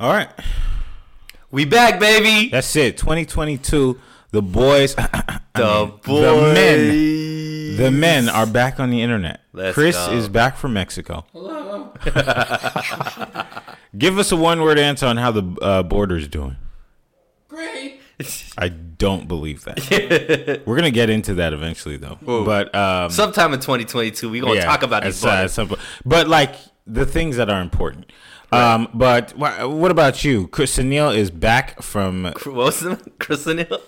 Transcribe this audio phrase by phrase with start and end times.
[0.00, 0.28] All right.
[1.50, 2.50] We back, baby.
[2.50, 2.96] That's it.
[2.98, 4.00] 2022.
[4.32, 5.06] The boys, The
[5.54, 6.54] the boys.
[6.54, 9.42] men, the men are back on the internet.
[9.52, 10.12] Let's Chris go.
[10.12, 11.24] is back from Mexico.
[11.32, 11.92] Hello.
[13.96, 16.56] Give us a one-word answer on how the uh, border's doing.
[17.46, 18.00] Great.
[18.58, 20.62] I don't believe that.
[20.66, 22.18] We're gonna get into that eventually, though.
[22.20, 25.76] But um, Sometime in 2022, we gonna yeah, talk about at these some- at some.
[26.04, 26.56] But like
[26.88, 28.10] the things that are important.
[28.54, 30.48] Um, but wha- what about you?
[30.48, 33.18] Chris Sunil is back from What was it?
[33.18, 33.80] Chris Anil?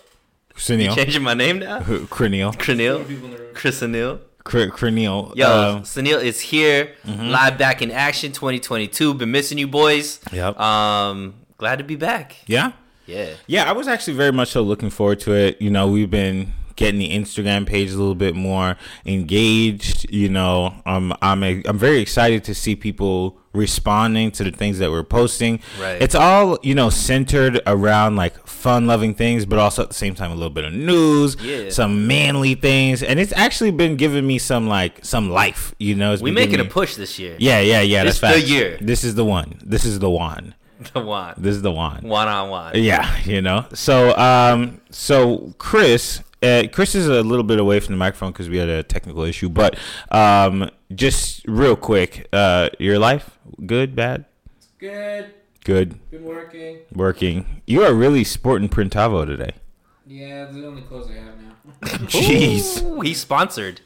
[0.56, 0.94] Sunil.
[0.94, 1.80] Changing my name now?
[2.10, 2.52] Cranial.
[2.52, 3.54] Cranil?
[3.54, 4.20] Chris Anil?
[4.44, 5.32] Cr- Cranial.
[5.36, 9.14] Yo, Um, Sunil is here, live back in action 2022.
[9.14, 10.20] Been missing you boys.
[10.32, 10.58] Yep.
[10.58, 12.36] Um, glad to be back.
[12.46, 12.72] yeah.
[13.06, 13.34] Yeah.
[13.46, 15.62] Yeah, I was actually very much so looking forward to it.
[15.62, 20.06] You know, we've been getting the Instagram page a little bit more engaged.
[20.10, 24.90] You know, um, I'm I'm very excited to see people responding to the things that
[24.90, 25.60] we're posting.
[25.80, 26.00] Right.
[26.00, 30.30] It's all you know centered around like fun-loving things, but also at the same time
[30.30, 31.70] a little bit of news, Yeah.
[31.70, 35.74] some manly things, and it's actually been giving me some like some life.
[35.78, 37.36] You know, It's We making a push this year.
[37.38, 38.04] Yeah, yeah, yeah.
[38.04, 38.50] This that's the facts.
[38.50, 38.78] year.
[38.80, 39.58] This is the one.
[39.64, 40.54] This is the one.
[40.92, 41.32] The one.
[41.38, 42.02] This is the one.
[42.06, 42.72] One on one.
[42.76, 43.64] Yeah, you know.
[43.72, 48.48] So, um, so Chris, uh, Chris is a little bit away from the microphone because
[48.48, 49.48] we had a technical issue.
[49.48, 49.78] But
[50.10, 54.24] um, just real quick, uh, your life, good, bad,
[54.78, 55.32] Good.
[55.64, 56.78] good, Been working.
[56.92, 57.62] working.
[57.66, 59.52] You are really sporting Printavo today.
[60.06, 61.52] Yeah, it's the only clothes I have now.
[62.06, 63.80] Jeez, Ooh, he's sponsored.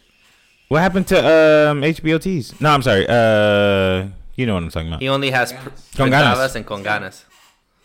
[0.69, 2.61] what happened to um, HBOTs?
[2.61, 3.07] No, I'm sorry.
[3.09, 5.01] Uh, you know what I'm talking about.
[5.01, 5.63] He only has Conganas.
[5.63, 6.35] pr- Conganas.
[6.35, 7.25] Printadas and conganas.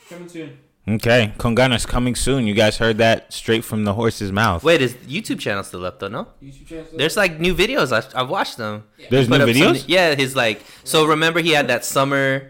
[0.10, 0.58] Coming soon.
[0.88, 2.46] Okay, Conganas coming soon.
[2.46, 4.64] You guys heard that straight from the horse's mouth.
[4.64, 6.10] Wait, his YouTube channel still up though?
[6.10, 6.28] No.
[6.44, 6.86] YouTube channel.
[6.86, 7.92] still- There's like new videos.
[7.92, 8.84] I've, I've watched them.
[9.10, 9.86] There's Put new up some- videos.
[9.88, 10.62] yeah, his like.
[10.84, 12.48] So remember, he had that summer.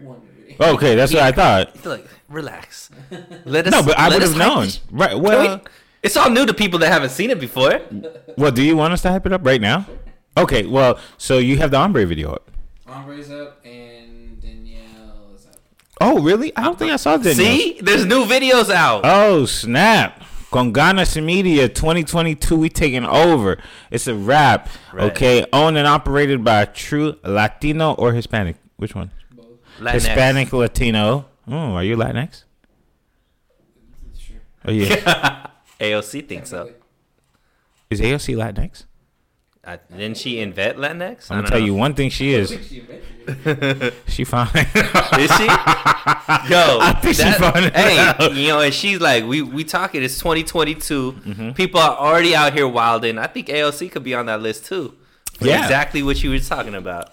[0.60, 1.84] Oh, okay, that's what I thought.
[1.86, 2.90] Like, relax.
[3.46, 3.72] Let us.
[3.72, 4.64] No, but I let would us have known.
[4.64, 5.18] this- Right.
[5.18, 5.62] Well, we-
[6.02, 7.80] it's all new to people that haven't seen it before.
[8.36, 9.86] well, do you want us to hype it up right now?
[10.36, 10.66] Okay.
[10.66, 12.50] Well, so you have the ombre video up.
[12.86, 13.85] Ombre's up and Danielle is up.
[16.00, 16.54] Oh, really?
[16.56, 17.36] I don't think I saw that.
[17.36, 19.02] See, there's new videos out.
[19.04, 20.22] Oh snap!
[20.50, 23.58] Con Ganas Media 2022, we taking over.
[23.90, 24.68] It's a wrap.
[24.92, 25.10] Right.
[25.10, 28.56] Okay, owned and operated by a true Latino or Hispanic.
[28.76, 29.10] Which one?
[29.78, 29.92] Latinx.
[29.92, 31.26] Hispanic Latino.
[31.48, 32.44] Oh, are you Latinx?
[34.18, 34.36] Sure.
[34.64, 35.46] Oh yeah.
[35.80, 36.72] AOC thinks so.
[37.90, 38.85] Is AOC Latinx?
[39.66, 41.28] Uh, didn't she invent Latinx?
[41.30, 42.08] I'm gonna tell you one thing.
[42.08, 42.50] She is.
[42.68, 43.94] she invented it.
[44.06, 44.46] She fine.
[44.54, 45.46] Is she?
[45.46, 49.64] Yo, I think she that- found it hey, you know, and she's like, we we
[49.64, 50.02] talking.
[50.04, 51.12] It's 2022.
[51.12, 51.50] Mm-hmm.
[51.52, 53.18] People are already out here wilding.
[53.18, 54.94] I think AOC could be on that list too.
[55.38, 55.62] For Yeah.
[55.64, 57.10] exactly what you were talking about.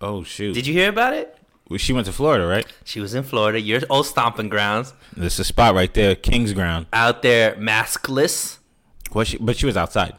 [0.00, 0.52] oh shoot.
[0.54, 1.36] Did you hear about it?
[1.68, 2.64] Well, She went to Florida, right?
[2.84, 6.52] She was in Florida, your old stomping grounds, This is a spot right there, King's
[6.52, 6.86] Ground.
[6.92, 8.58] out there maskless.
[9.12, 9.38] Was she?
[9.38, 10.14] But she was outside.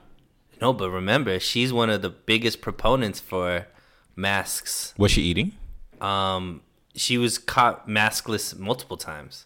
[0.61, 3.67] No, but remember, she's one of the biggest proponents for
[4.15, 4.93] masks.
[4.97, 5.53] Was she eating?
[6.01, 6.61] um,
[6.95, 9.45] she was caught maskless multiple times.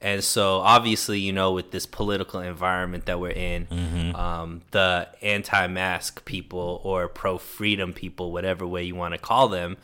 [0.00, 3.66] And so, obviously, you know, with this political environment that we're in,
[4.14, 9.48] um, the anti mask people or pro freedom people, whatever way you want to call
[9.48, 9.76] them,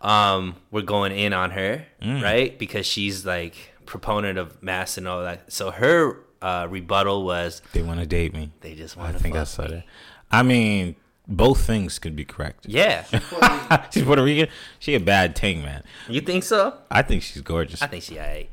[0.00, 2.56] um, we're going in on her, right?
[2.58, 5.52] Because she's like proponent of masks and all that.
[5.52, 8.50] So, her uh, rebuttal was They want to date me.
[8.60, 9.68] they just want to I think I saw me.
[9.68, 9.84] that.
[10.30, 10.94] I mean,
[11.26, 12.66] both things could be correct.
[12.68, 13.04] Yeah.
[13.90, 14.48] she's Puerto Rican.
[14.78, 15.82] She a bad ting, man.
[16.08, 16.76] you think so?
[16.90, 17.82] I think she's gorgeous.
[17.82, 18.48] I think she aight.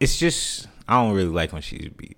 [0.00, 2.16] It's just I don't really like when she be.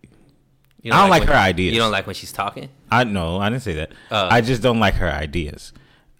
[0.83, 1.75] You I don't like when- her ideas.
[1.75, 2.69] You don't like when she's talking?
[2.91, 3.91] I no, I didn't say that.
[4.11, 4.29] Oh.
[4.31, 5.73] I just don't like her ideas.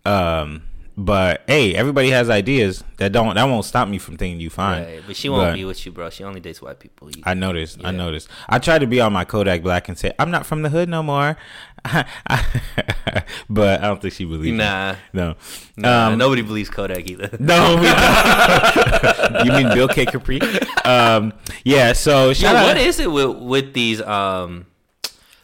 [0.05, 0.63] Um,
[0.97, 4.83] but hey, everybody has ideas that don't that won't stop me from thinking you fine.
[4.85, 6.09] Right, but she won't But- be with you, bro.
[6.11, 7.11] She only dates white people.
[7.11, 7.79] You- I noticed.
[7.85, 7.97] I Yeah.
[7.99, 8.29] noticed.
[8.49, 10.89] I tried to be on my Kodak Black and say I'm not from the hood
[10.89, 11.37] no more,
[13.49, 14.53] but I don't think she believes.
[14.53, 14.59] me.
[14.59, 15.35] Nah, no.
[15.77, 17.31] nah Um, nobody believes Kodak either.
[17.41, 17.73] No,
[19.45, 20.07] you mean Bill K.
[20.07, 20.41] Kapri?
[20.87, 21.33] Um,
[21.65, 21.93] yeah.
[21.93, 24.67] So Yo, what is it with with these um,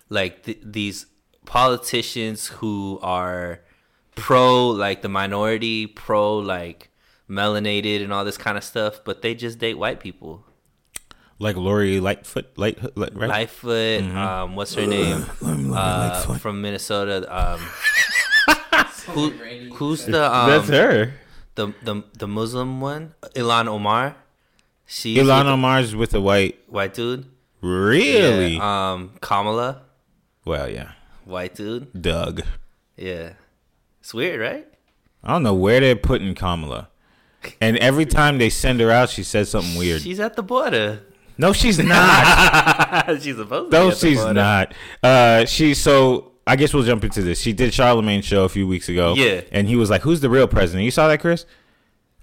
[0.08, 1.06] like th- these
[1.44, 3.60] politicians who are
[4.14, 6.90] pro like the minority, pro like
[7.28, 10.44] melanated and all this kind of stuff, but they just date white people.
[11.38, 13.28] Like Lori Lightfoot, Light, Light right?
[13.28, 15.26] Lightfoot, um, what's her name?
[15.42, 17.26] Uh, from Minnesota.
[17.28, 17.58] Um,
[19.08, 19.30] who,
[19.74, 21.14] who's the um, That's her.
[21.56, 23.14] the the the Muslim one?
[23.34, 24.14] Ilhan Omar.
[24.86, 26.60] She's Ilhan with the Omar's with a white.
[26.68, 27.26] white dude.
[27.60, 28.56] Really?
[28.56, 29.82] Yeah, um, Kamala,
[30.44, 30.92] well, yeah.
[31.24, 31.88] white dude.
[32.00, 32.42] Doug.
[32.96, 33.32] Yeah,
[34.02, 34.66] it's weird, right?
[35.24, 36.88] I don't know where they're putting Kamala.
[37.60, 40.02] And every time they send her out, she says something weird.
[40.02, 41.02] She's at the border.
[41.38, 43.20] No, she's not.
[43.22, 43.76] she's supposed to.
[43.78, 44.34] no, she's border.
[44.34, 44.74] not.
[45.02, 47.40] Uh, she so I guess we'll jump into this.
[47.40, 49.14] She did Charlemagne's show a few weeks ago.
[49.16, 49.40] Yeah.
[49.50, 51.46] and he was like, "Who's the real president?" You saw that, Chris?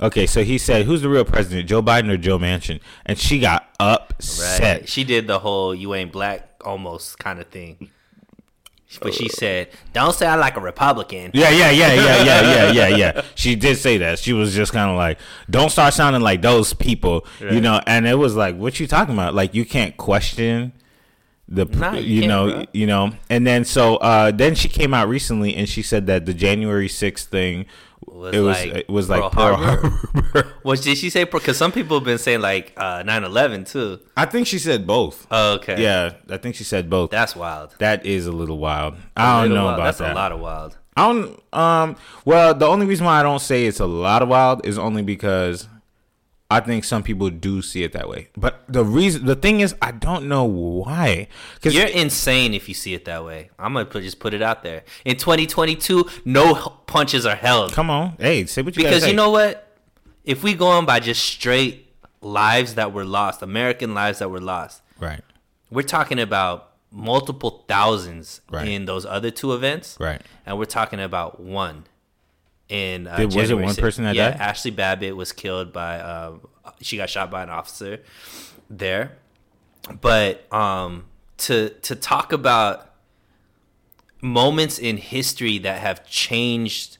[0.01, 3.39] Okay, so he said, "Who's the real president, Joe Biden or Joe Manchin?" And she
[3.39, 4.61] got upset.
[4.81, 4.89] Right.
[4.89, 7.89] She did the whole "you ain't black" almost kind of thing.
[9.01, 12.71] But she said, "Don't say I like a Republican." Yeah, yeah, yeah, yeah, yeah, yeah,
[12.71, 13.21] yeah, yeah.
[13.35, 14.17] She did say that.
[14.17, 15.19] She was just kind of like,
[15.49, 17.79] "Don't start sounding like those people," you know.
[17.85, 19.35] And it was like, "What you talking about?
[19.35, 20.73] Like, you can't question
[21.47, 22.65] the, Nah, you you know, bro.
[22.73, 26.25] you know." And then so uh then she came out recently and she said that
[26.25, 27.65] the January sixth thing
[28.11, 29.89] Was it was like it was Pearl like Pearl Harbor?
[29.89, 30.53] Harbor.
[30.63, 31.23] What did she say?
[31.23, 33.99] Because some people have been saying like uh, 9/11 too.
[34.17, 35.25] I think she said both.
[35.31, 35.81] Oh, okay.
[35.81, 37.11] Yeah, I think she said both.
[37.11, 37.75] That's wild.
[37.79, 38.95] that is a little wild.
[39.15, 39.75] I don't know wild.
[39.75, 40.11] about That's that.
[40.11, 40.77] a lot of wild.
[40.97, 41.41] I don't.
[41.53, 41.95] Um.
[42.25, 45.01] Well, the only reason why I don't say it's a lot of wild is only
[45.01, 45.67] because
[46.51, 48.29] I think some people do see it that way.
[48.35, 51.27] But the reason, the thing is, I don't know why.
[51.55, 53.51] Because You're insane if you see it that way.
[53.59, 54.83] I'm gonna put, just put it out there.
[55.05, 56.55] In 2022, no
[56.87, 59.77] punches are held come on, hey, say what you because you know what?
[60.23, 64.41] If we go on by just straight lives that were lost, American lives that were
[64.41, 65.21] lost, right,
[65.69, 68.67] we're talking about multiple thousands Right.
[68.67, 70.21] in those other two events, right.
[70.47, 71.83] and we're talking about one.
[72.69, 73.79] In uh, Did- was it one 6th.
[73.79, 74.39] person that yeah, died?
[74.39, 75.99] Ashley Babbitt was killed by.
[75.99, 76.41] Um,
[76.81, 77.99] she got shot by an officer
[78.69, 79.17] there,
[80.01, 81.05] but um,
[81.37, 82.93] to to talk about
[84.21, 86.97] moments in history that have changed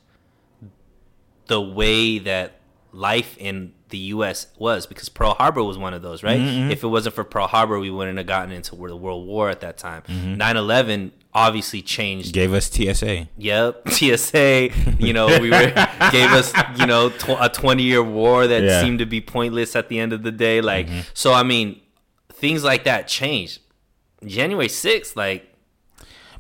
[1.48, 2.60] the way that
[2.92, 4.48] life in the U.S.
[4.58, 6.40] was because Pearl Harbor was one of those, right?
[6.40, 9.50] Mm-hmm, If it wasn't for Pearl Harbor, we wouldn't have gotten into the World War
[9.50, 10.04] at that time.
[10.04, 10.36] Mm-hmm.
[10.36, 12.34] 9 11 obviously changed.
[12.34, 13.28] Gave us TSA.
[13.38, 14.70] Yep, TSA.
[15.00, 15.72] You know, we were
[16.12, 18.70] gave us you know tw- a 20 year war that Yeah.
[18.70, 18.86] Mm-hmm.
[18.86, 20.62] seemed to be pointless at the end of the day.
[20.62, 21.80] Like, so I mean,
[22.34, 23.62] things like that changed.
[24.26, 25.54] January 6th, like,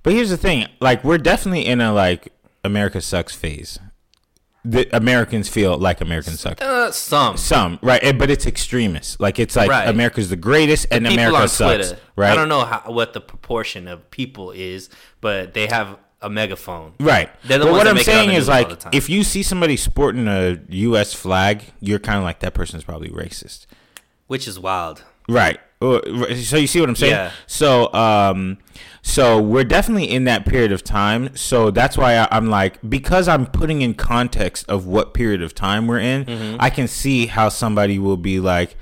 [0.03, 2.33] But here's the thing: like, we're definitely in a like
[2.63, 3.79] America sucks phase.
[4.65, 6.61] The Americans feel like Americans suck.
[6.61, 9.19] uh, some Some right, eh, but it's extremist.
[9.19, 9.87] Like it's like Right.
[9.87, 11.87] America's the greatest, and America sucks.
[11.87, 12.01] Twitter.
[12.15, 12.31] Right.
[12.31, 14.89] I don't know how, what the proportion of people is,
[15.21, 16.93] but they have a megaphone.
[16.99, 17.29] Right.
[17.47, 19.77] The but what I'm make it on saying is the like if you see somebody
[19.77, 23.65] sporting a US flag, you're kind of like that person's probably racist.
[24.27, 25.03] Which is wild.
[25.29, 25.59] Right.
[25.81, 27.13] So you see what I'm saying?
[27.13, 27.31] Yeah.
[27.47, 28.57] So um
[29.01, 31.35] so we're definitely in that period of time.
[31.35, 35.55] So that's why I, I'm like because I'm putting in context of what period of
[35.55, 36.57] time we're in, Mm-hmm.
[36.59, 38.75] I can see how somebody will be like,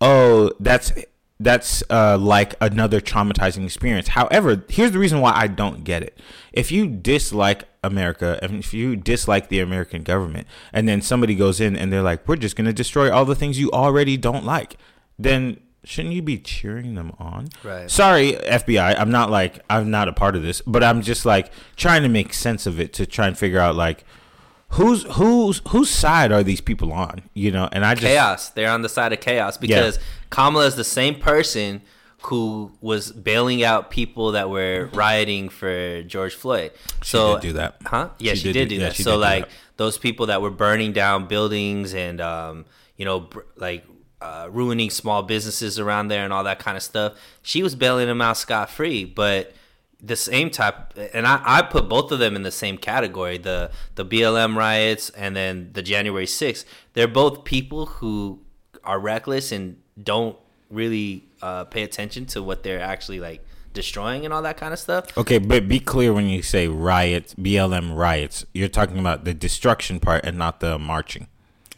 [0.00, 0.92] "Oh, that's
[1.40, 6.16] that's uh, like another traumatizing experience." However, here's the reason why I don't get it.
[6.52, 11.60] If you dislike America, and if you dislike the American government, and then somebody goes
[11.60, 14.44] in and they're like, "We're just going to destroy all the things you already don't
[14.44, 14.76] like,"
[15.18, 17.48] then shouldn't you be cheering them on?
[17.62, 17.90] Right.
[17.90, 18.98] Sorry, FBI.
[18.98, 22.08] I'm not like I'm not a part of this, but I'm just like trying to
[22.08, 24.04] make sense of it to try and figure out like
[24.70, 27.22] who's who's whose side are these people on?
[27.34, 28.50] You know, and I just chaos.
[28.50, 29.98] They're on the side of chaos because
[30.30, 31.82] Kamala is the same person
[32.24, 36.72] who was bailing out people that were rioting for George Floyd.
[37.02, 37.76] So did do that.
[37.84, 38.08] huh?
[38.18, 38.96] Yeah, She she, did did, do- do yeah, that.
[38.96, 39.50] she so did like that.
[39.76, 42.64] those people that were burning down buildings and um,
[42.96, 43.84] you know br- like
[44.24, 47.12] uh, ruining small businesses around there and all that kind of stuff.
[47.42, 49.52] She was bailing them out scot free, but
[50.02, 53.70] the same type and I, I put both of them in the same category the
[53.94, 58.40] the blm riots and then the january 6th they're both people who
[58.82, 60.36] are reckless and don't
[60.68, 64.78] really uh, pay attention to what they're actually like destroying and all that kind of
[64.78, 68.44] stuff Okay, but be clear when you say riots, BLM riots.
[68.52, 71.28] You're talking about the destruction part and not the marching.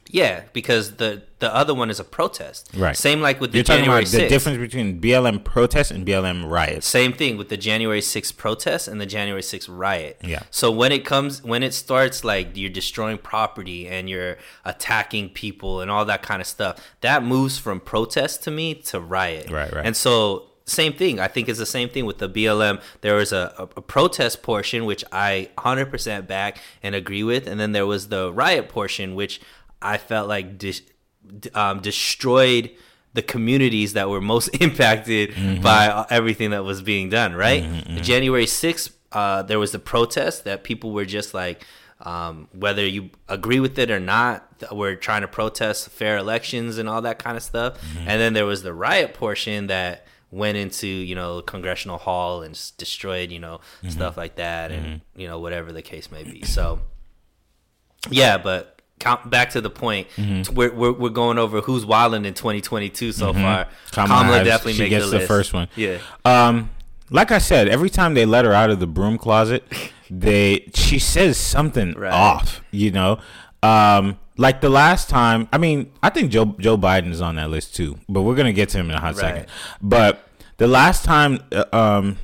[0.08, 2.96] yeah because the the other one is a protest Right.
[2.96, 6.48] same like with the You're talking january about the difference between BLM protest and BLM
[6.50, 6.82] riot.
[6.82, 10.18] Same thing with the January 6th protest and the January 6th riot.
[10.22, 10.42] Yeah.
[10.50, 15.80] So when it comes, when it starts, like you're destroying property and you're attacking people
[15.80, 19.50] and all that kind of stuff, that moves from protest to me to riot.
[19.50, 19.84] Right, right.
[19.86, 21.20] And so same thing.
[21.20, 22.80] I think it's the same thing with the BLM.
[23.02, 27.60] There was a, a, a protest portion which I 100% back and agree with, and
[27.60, 29.40] then there was the riot portion which
[29.82, 30.82] I felt like dis-
[31.54, 32.70] um, destroyed
[33.14, 35.62] the communities that were most impacted Mm-hmm.
[35.62, 37.34] by uh, everything that was being done.
[37.34, 37.62] Right,
[38.02, 41.64] January sixth, uh, there was a protest that people were just like.
[42.02, 46.90] Um, whether you agree with it or not, we're trying to protest fair elections and
[46.90, 47.80] all that kind of stuff.
[47.80, 47.98] Mm-hmm.
[48.06, 52.52] And then there was the riot portion that went into you know congressional hall and
[52.76, 53.88] destroyed you know Mm-hmm.
[53.88, 56.42] stuff like that and you know whatever the case may be.
[56.44, 56.80] So
[58.10, 58.75] yeah, but
[59.26, 60.54] back to the point, Mm-hmm.
[60.54, 63.68] we're, we're we're going over who's wilding in 2022 so far.
[63.92, 65.68] Kamala, Kamala definitely she gets the, the first one.
[65.76, 66.70] Yeah, Um,
[67.10, 69.64] like I said, every time they let her out of the broom closet,
[70.10, 72.12] they she says something Right.
[72.12, 72.62] off.
[72.70, 73.18] You know,
[73.62, 75.48] um, like the last time.
[75.52, 78.52] I mean, I think Joe Joe Biden is on that list too, but we're gonna
[78.52, 79.20] get to him in a hot Right.
[79.20, 79.46] second.
[79.80, 80.26] But
[80.58, 82.18] the last time, uh, um,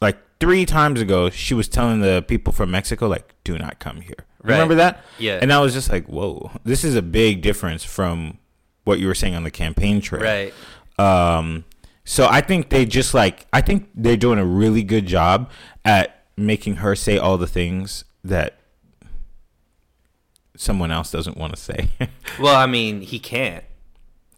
[0.00, 4.00] like three times ago, she was telling the people from Mexico, like, "Do not come
[4.00, 4.54] here." Right.
[4.54, 5.04] Remember that?
[5.18, 5.38] Yeah.
[5.42, 8.38] And I was just like, "Whoa, this is a big difference from
[8.84, 10.54] what you were saying on the campaign trail." right.
[10.98, 11.64] Um,
[12.04, 15.50] so I think they just like I think they're doing a really good job
[15.84, 18.58] at making her say all the things that
[20.56, 21.88] someone else doesn't want to say.
[22.38, 23.64] Well, I mean, he can't,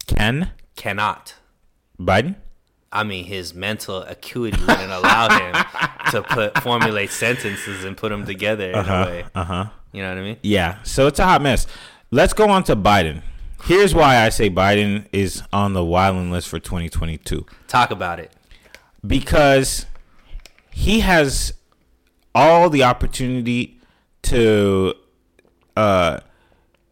[0.07, 0.51] Can?
[0.75, 1.35] cannot.
[1.99, 2.35] Biden?
[2.91, 5.53] I mean, his mental acuity wouldn't allow him
[6.11, 9.25] to put formulate sentences and put them together in a way.
[9.35, 9.65] Uh huh.
[9.91, 10.37] You know what I mean?
[10.41, 10.81] Yeah.
[10.83, 11.67] So it's a hot mess.
[12.11, 13.21] Let's go on to Biden.
[13.65, 17.45] Here's why I say Biden is on the wilding list for 2022.
[17.67, 18.31] Talk about it.
[19.05, 19.85] because
[20.71, 21.53] he has
[22.33, 23.79] all the opportunity
[24.23, 24.93] to
[25.75, 26.19] uh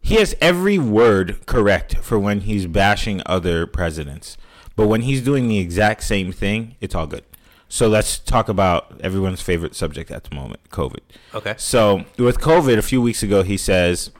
[0.02, 4.36] he has every word correct for when he's bashing other presidents
[4.76, 7.24] but when he's doing the exact same thing it's all good
[7.70, 11.00] so let's talk about everyone's favorite subject at the moment covid
[11.34, 11.54] Okay.
[11.56, 14.10] so with COVID, a few weeks ago, he says,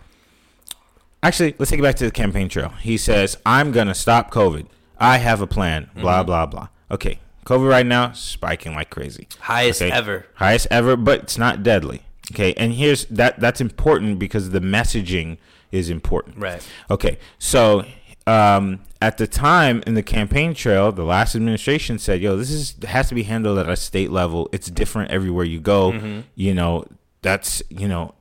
[1.23, 2.69] actually, let's take it back to the campaign trail.
[2.81, 4.67] He says, I'm going to stop COVID.
[4.99, 6.27] I have a plan, blah, mm-hmm.
[6.27, 6.69] blah, blah.
[6.91, 7.19] Okay.
[7.47, 9.27] COVID right now, spiking like crazy.
[9.41, 9.91] Highest Okay.
[9.91, 10.27] ever.
[10.35, 12.03] Highest ever, but it's not deadly.
[12.33, 12.55] Okay.
[12.55, 15.39] And here's that that's important because the messaging
[15.73, 16.37] is important.
[16.39, 16.67] Right.
[16.91, 17.85] Okay, so
[18.31, 22.77] um, at the time in the campaign trail, the last administration said, "Yo, this is
[22.87, 24.49] has to be handled at a state level.
[24.53, 25.93] It's different everywhere you go.
[25.93, 26.21] Mm-hmm.
[26.35, 26.85] You know,
[27.23, 28.15] that's you know,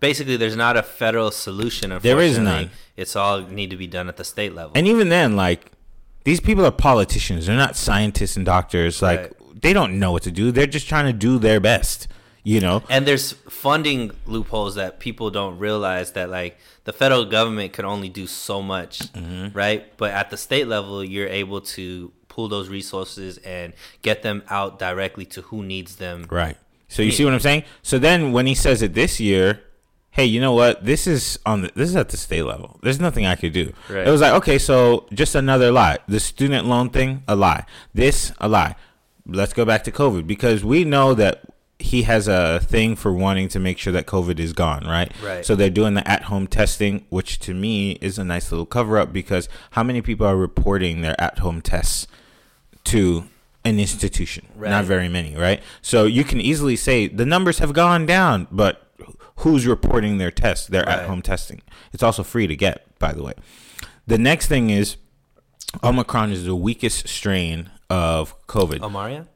[0.00, 1.96] Basically, there's not a federal solution.
[2.00, 2.70] There is none.
[2.96, 4.72] It's all need to be done at the state level.
[4.74, 5.72] and even then, like
[6.24, 7.46] these people are politicians.
[7.46, 9.02] They're not scientists and doctors.
[9.02, 9.62] Like Right.
[9.62, 10.50] they don't know what to do.
[10.52, 12.08] They're just trying to do their best.
[12.42, 17.72] You know, And there's funding loopholes that people don't realize that like the federal government
[17.74, 19.56] could only do so much, Mm-hmm.
[19.56, 19.96] right?
[19.98, 24.78] But at the state level, you're able to pool those resources and get them out
[24.78, 26.26] directly to who needs them.
[26.30, 26.56] Right.
[26.88, 27.64] So you see what I'm saying?
[27.82, 29.60] So then when he says it this year,
[30.12, 30.84] hey, you know what?
[30.84, 32.80] This is on the, this is at the state level.
[32.82, 33.72] There's nothing I could do.
[33.88, 34.06] Right.
[34.06, 35.98] It was like, okay, so just another lie.
[36.08, 37.64] The student loan thing, a lie.
[37.94, 38.76] This, a lie.
[39.26, 41.42] Let's go back to COVID because we know that
[41.80, 45.10] he has a thing for wanting to make sure that COVID is gone, right?
[45.24, 45.44] Right.
[45.44, 49.48] So they're doing the at-home testing, which to me is a nice little cover-up because
[49.72, 52.06] how many people are reporting their at-home tests
[52.84, 53.24] to
[53.64, 54.46] an institution?
[54.56, 54.70] Right.
[54.70, 55.62] Not very many, right?
[55.82, 58.86] So you can easily say the numbers have gone down, but
[59.36, 60.98] who's reporting their tests, their Right.
[61.00, 61.62] at-home testing?
[61.92, 63.32] It's also free to get, by the way.
[64.06, 64.96] The next thing is
[65.82, 68.80] Omicron is the weakest strain of COVID.
[68.80, 69.26] Omaria?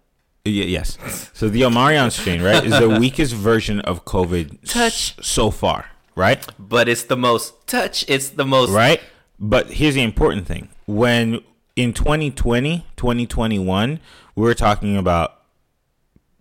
[0.47, 0.99] Y- yes.
[1.33, 5.17] So the Omarion strain, right, is the weakest version of COVID Touch.
[5.19, 6.45] s- so far, right?
[6.59, 8.05] But it's the most touch.
[8.09, 9.01] It's the most Right?
[9.39, 10.69] But here's the important thing.
[10.87, 11.41] When
[11.77, 14.01] in 2020, 2021,
[14.37, 15.41] we were talking about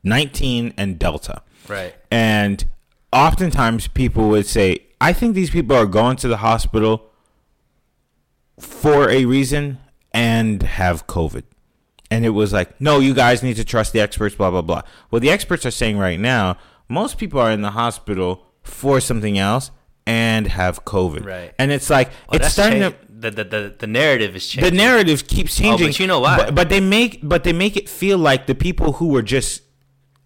[0.03, 1.41] 19 and Delta.
[1.67, 1.95] Right.
[2.11, 2.65] And
[3.11, 7.09] oftentimes people would say, I think these people are going to the hospital
[8.59, 9.79] for a reason
[10.13, 11.43] and have COVID.
[12.13, 14.81] And it was like, no, you guys need to trust the experts, blah, blah, blah.
[15.09, 19.37] Well, the experts are saying right now, most people are in the hospital for something
[19.37, 19.71] else
[20.05, 21.25] and have COVID.
[21.25, 21.53] Right.
[21.57, 24.71] And it's like, Oh, it's starting cha- to the, the, the, the narrative is changing.
[24.71, 25.87] the narrative keeps changing.
[25.87, 26.37] Oh, but you know why?
[26.37, 29.61] But, but they make but they make it feel like the people who were just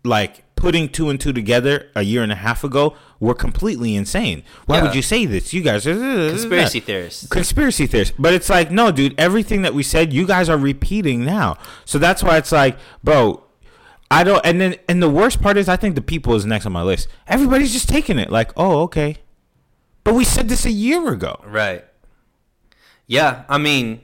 [0.03, 4.43] like putting two and two together a year and a half ago were completely insane.
[4.65, 4.83] Why Yeah.
[4.83, 5.53] would you say this?
[5.53, 5.95] You guys are
[6.29, 7.27] Conspiracy theorists.
[7.27, 8.13] Conspiracy theorists.
[8.17, 11.57] But it's like, no, dude, everything that we said, you guys are repeating now.
[11.85, 13.43] So that's why it's like, bro,
[14.09, 16.65] I don't and then and the worst part is I think the people is next
[16.65, 17.07] on my list.
[17.27, 19.17] Everybody's just taking it like, oh, okay.
[20.03, 21.41] But we said this a year ago.
[21.45, 21.83] Right.
[23.07, 24.01] Yeah, I mean,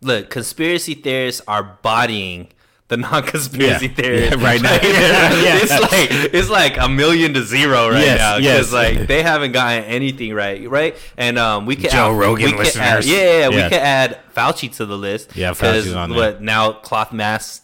[0.00, 2.48] look, conspiracy theorists are bodying
[2.92, 3.92] the non-conspiracy Yeah.
[3.94, 4.72] theory Yeah, right now.
[4.82, 5.58] Yeah.
[5.62, 8.58] it's like it's like a million to zero right Yes, now yes.
[8.58, 10.94] because like they haven't gotten anything right, right?
[11.16, 13.08] And um, we can Joe add, Rogan we could add- listeners.
[13.10, 15.34] yeah, yeah, we could add Fauci to the list.
[15.36, 16.18] Yeah, Fauci's on there.
[16.18, 16.72] What now?
[16.72, 17.60] Cloth masks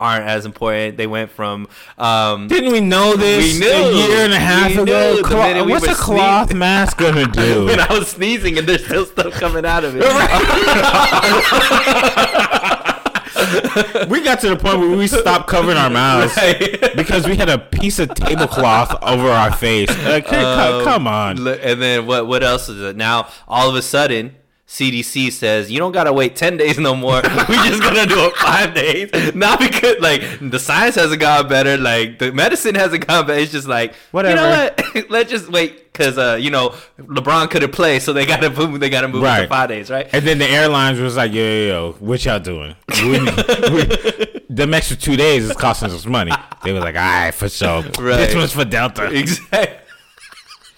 [0.00, 0.96] aren't as important.
[0.96, 3.70] They went from um, Didn't we know this We knew.
[3.70, 5.20] a year and a half ago?
[5.22, 6.58] Clo- we what's a cloth sneezing.
[6.58, 7.66] mask gonna do?
[7.66, 10.02] when I was sneezing and there's still stuff coming out of it.
[14.08, 16.92] we got to the point where we stopped covering our mouths Right.
[16.96, 19.88] because we had a piece of tablecloth over our face.
[20.04, 21.46] Like, Um, come on.
[21.46, 22.26] And then what?
[22.26, 22.96] What else is it?
[22.96, 27.16] Now all of a sudden, CDC says you don't gotta wait ten days no more.
[27.48, 29.34] we just gonna do it five days.
[29.34, 33.40] Not because like the science hasn't gotten better, like the medicine hasn't gotten better.
[33.40, 34.40] It's just like Whatever.
[34.40, 35.10] You know what?
[35.10, 38.80] Let's just wait because uh, you know LeBron couldn't play, so they gotta move.
[38.80, 39.42] They gotta move it Right.
[39.42, 40.08] to five days, right?
[40.12, 42.74] And then the airlines was like, yo, yo, yo, what y'all doing?
[43.02, 46.32] We, we, them extra two days is costing us money.
[46.64, 47.82] They were like, all right, for sure.
[47.82, 48.16] Right.
[48.16, 49.06] This one's for Delta.
[49.12, 49.78] Exactly.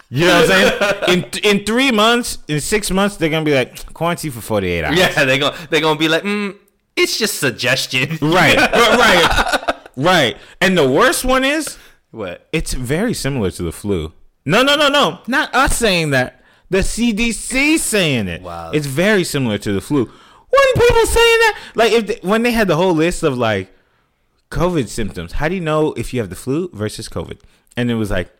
[0.09, 1.23] You know what I'm saying?
[1.43, 4.97] In in three months, in six months, they're gonna be like quarantine for 48 hours.
[4.97, 6.55] Yeah, they gonna they gonna be like, mm,
[6.95, 8.17] it's just suggestion.
[8.21, 10.37] Right, right, right.
[10.61, 11.77] And the worst one is
[12.11, 12.47] What?
[12.53, 14.13] it's very similar to the flu.
[14.45, 15.19] No, no, no, no.
[15.27, 16.43] Not us saying that.
[16.69, 18.41] The CDC saying it.
[18.41, 18.71] Wow.
[18.71, 20.05] It's very similar to the flu.
[20.05, 23.73] When people saying that, like if they, when they had the whole list of like
[24.51, 27.39] COVID symptoms, how do you know if you have the flu versus COVID?
[27.75, 28.31] And it was like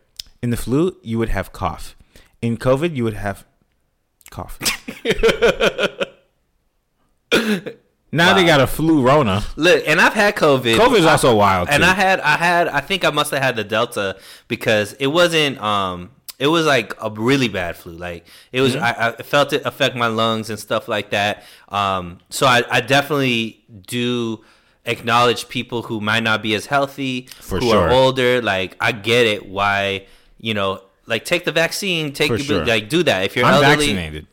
[0.42, 1.96] in the flu you would have cough.
[2.42, 3.46] In COVID you would have
[4.30, 4.60] cough.
[8.16, 9.44] now they got a flu Rona.
[9.56, 10.78] Look, and I've had COVID.
[10.78, 11.70] COVID is also wild.
[11.70, 11.90] and too.
[11.90, 14.18] I had I had I think I must have had the Delta
[14.48, 17.94] because it wasn't um it was like a really bad flu.
[17.94, 21.44] Like it was I, I felt it affect my lungs and stuff like that.
[21.70, 24.44] Um so I, I definitely do
[24.86, 27.90] acknowledge people who might not be as healthy, For who sure.
[27.90, 28.42] are older.
[28.42, 30.06] Like I get it why,
[30.40, 32.66] you know, like take the vaccine, take the, sure.
[32.66, 33.24] like do that.
[33.26, 34.28] If you're I'm elderly, vaccinated.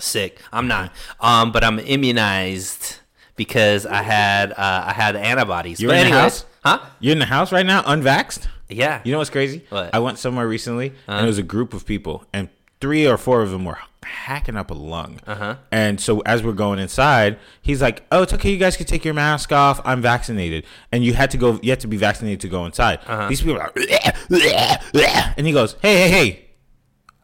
[0.00, 0.40] sick.
[0.52, 0.92] I'm not.
[1.20, 2.96] Um, but I'm immunized
[3.36, 5.80] because I had uh, I had antibodies.
[5.80, 6.44] You're but in the house?
[6.64, 6.80] huh?
[7.00, 8.48] You're in the house right now, unvaxxed.
[8.68, 9.00] Yeah.
[9.04, 9.64] You know what's crazy?
[9.68, 9.94] What?
[9.94, 12.48] I went somewhere recently, and it was a group of people, and
[12.80, 15.20] three or four of them were hacking up a lung.
[15.26, 15.56] Uh-huh.
[15.70, 18.50] And so as we're going inside, he's like, "Oh, it's okay.
[18.50, 19.80] You guys can take your mask off.
[19.84, 21.60] I'm vaccinated." And you had to go.
[21.62, 23.00] You had to be vaccinated to go inside.
[23.06, 23.28] Uh-huh.
[23.28, 24.90] These people are like,
[25.36, 26.46] and he goes, "Hey, hey, hey,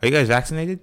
[0.02, 0.80] are you guys vaccinated?"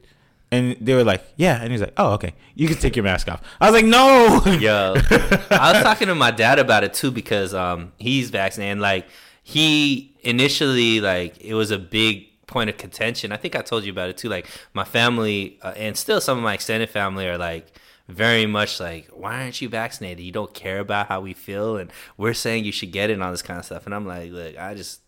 [0.51, 2.33] And they were like, "Yeah." And he's like, "Oh, okay.
[2.55, 6.15] You can take your mask off." I was like, "No." Yo, I was talking to
[6.15, 8.79] my dad about it too because um he's vaccinated.
[8.79, 9.07] Like
[9.43, 13.31] he initially like it was a big point of contention.
[13.31, 14.29] I think I told you about it too.
[14.29, 17.71] Like my family uh, and still some of my extended family are like
[18.09, 20.25] very much like, why aren't you vaccinated?
[20.25, 23.23] You don't care about how we feel, and we're saying you should get it and
[23.23, 23.85] all this kind of stuff.
[23.85, 25.01] And I'm like, look, I just.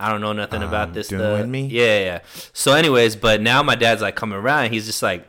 [0.00, 1.66] I don't know nothing about Um, this doing with me?
[1.66, 2.18] Yeah, yeah.
[2.52, 4.72] So, anyways, but now my dad's like coming around.
[4.72, 5.26] He's just like,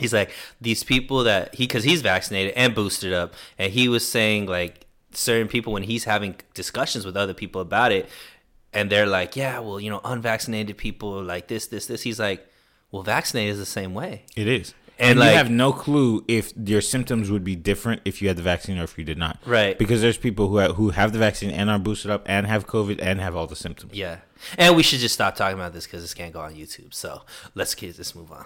[0.00, 4.08] he's like these people that he because he's vaccinated and boosted up and he was
[4.08, 8.08] saying like certain people when he's having discussions with other people about it
[8.72, 12.48] and they're like yeah well you know unvaccinated people like this this this he's like
[12.90, 14.72] well vaccinated is the same way It is.
[14.98, 18.28] And, And, like- you have no clue if your symptoms would be different if you
[18.28, 19.38] had the vaccine or if you did not.
[19.44, 19.76] Right.
[19.78, 22.66] Because there's people who have, who have the vaccine and are boosted up and have
[22.66, 23.94] COVID and have all the symptoms.
[23.94, 24.18] yeah
[24.58, 27.22] and we should just stop talking about this because this can't go on youtube so
[27.54, 28.44] let's get this move on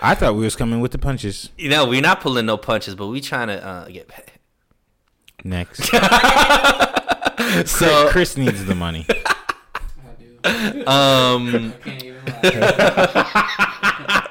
[0.00, 2.94] I thought we was coming with the punches you know we're not pulling no punches
[2.94, 4.32] but we trying to uh, get paid
[5.44, 5.84] next.
[7.66, 9.06] so Chris needs the money.
[10.48, 10.86] I do.
[10.86, 14.24] um I can't even lie.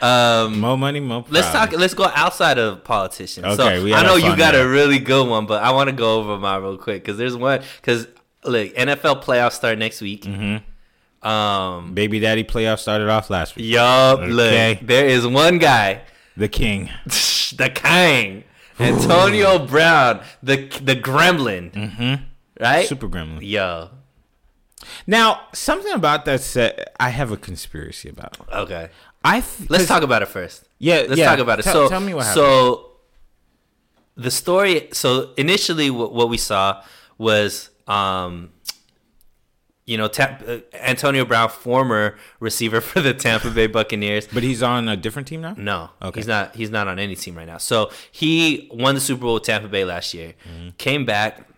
[0.54, 1.32] More money, more problems.
[1.32, 1.72] Let's talk.
[1.72, 3.46] Let's go outside of politicians.
[3.46, 5.88] Okay, so we I know you fun got a really good one, but I want
[5.88, 7.62] to go over mine real quick because there's one.
[7.76, 8.06] Because
[8.44, 10.24] look, NFL playoffs start next week.
[10.24, 11.26] Mm-hmm.
[11.26, 11.94] Um.
[11.94, 13.66] Baby Daddy playoff started off last week.
[13.66, 14.20] Yup.
[14.20, 14.30] Okay.
[14.30, 16.02] Look, there is one guy,
[16.36, 16.90] The King.
[17.06, 18.44] the King,
[18.78, 21.72] Antonio Brown, the the Gremlin.
[21.72, 22.14] Mm-hmm.
[22.60, 22.86] Right.
[22.86, 23.38] Super Gremlin.
[23.42, 23.90] Yo.
[25.06, 28.36] Now, something about that set, I have a conspiracy about.
[28.52, 28.90] Okay.
[29.24, 30.64] I th- let's talk about it first.
[30.78, 31.30] Yeah, let's yeah.
[31.30, 31.62] talk about it.
[31.62, 32.44] Tell- so tell me what happened.
[32.44, 32.90] So
[34.16, 34.88] the story.
[34.92, 36.82] So initially, what, what we saw
[37.16, 38.50] was, um,
[39.86, 44.26] you know, Tam- uh, Antonio Brown, former receiver for the Tampa Bay Buccaneers.
[44.26, 45.54] But he's on a different team now.
[45.56, 46.20] No, Okay.
[46.20, 46.54] he's not.
[46.54, 47.58] He's not on any team right now.
[47.58, 50.34] So he won the Super Bowl with Tampa Bay last year.
[50.48, 50.68] Mm-hmm.
[50.76, 51.48] Came back,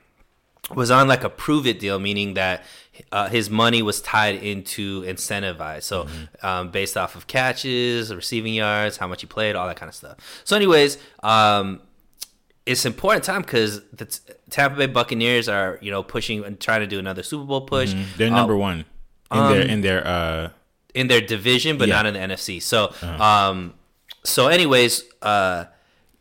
[0.75, 2.65] was on like a prove it deal, meaning that
[3.13, 5.83] uh, his money was tied into incentivized.
[5.85, 6.47] So Mm-hmm.
[6.47, 9.95] um, based off of catches, receiving yards, how much he played, all that kind of
[9.95, 10.17] stuff.
[10.45, 11.81] So, anyways, um,
[12.65, 16.81] it's important time because the T- Tampa Bay Buccaneers are you know pushing and trying
[16.81, 17.95] to do another Super Bowl push.
[18.17, 18.85] They're Uh, number one
[19.33, 20.49] in their in their uh
[20.95, 21.97] in their division, but Yeah.
[21.97, 22.61] not in the NFC.
[22.61, 23.75] So, um,
[24.25, 25.67] so anyways, uh,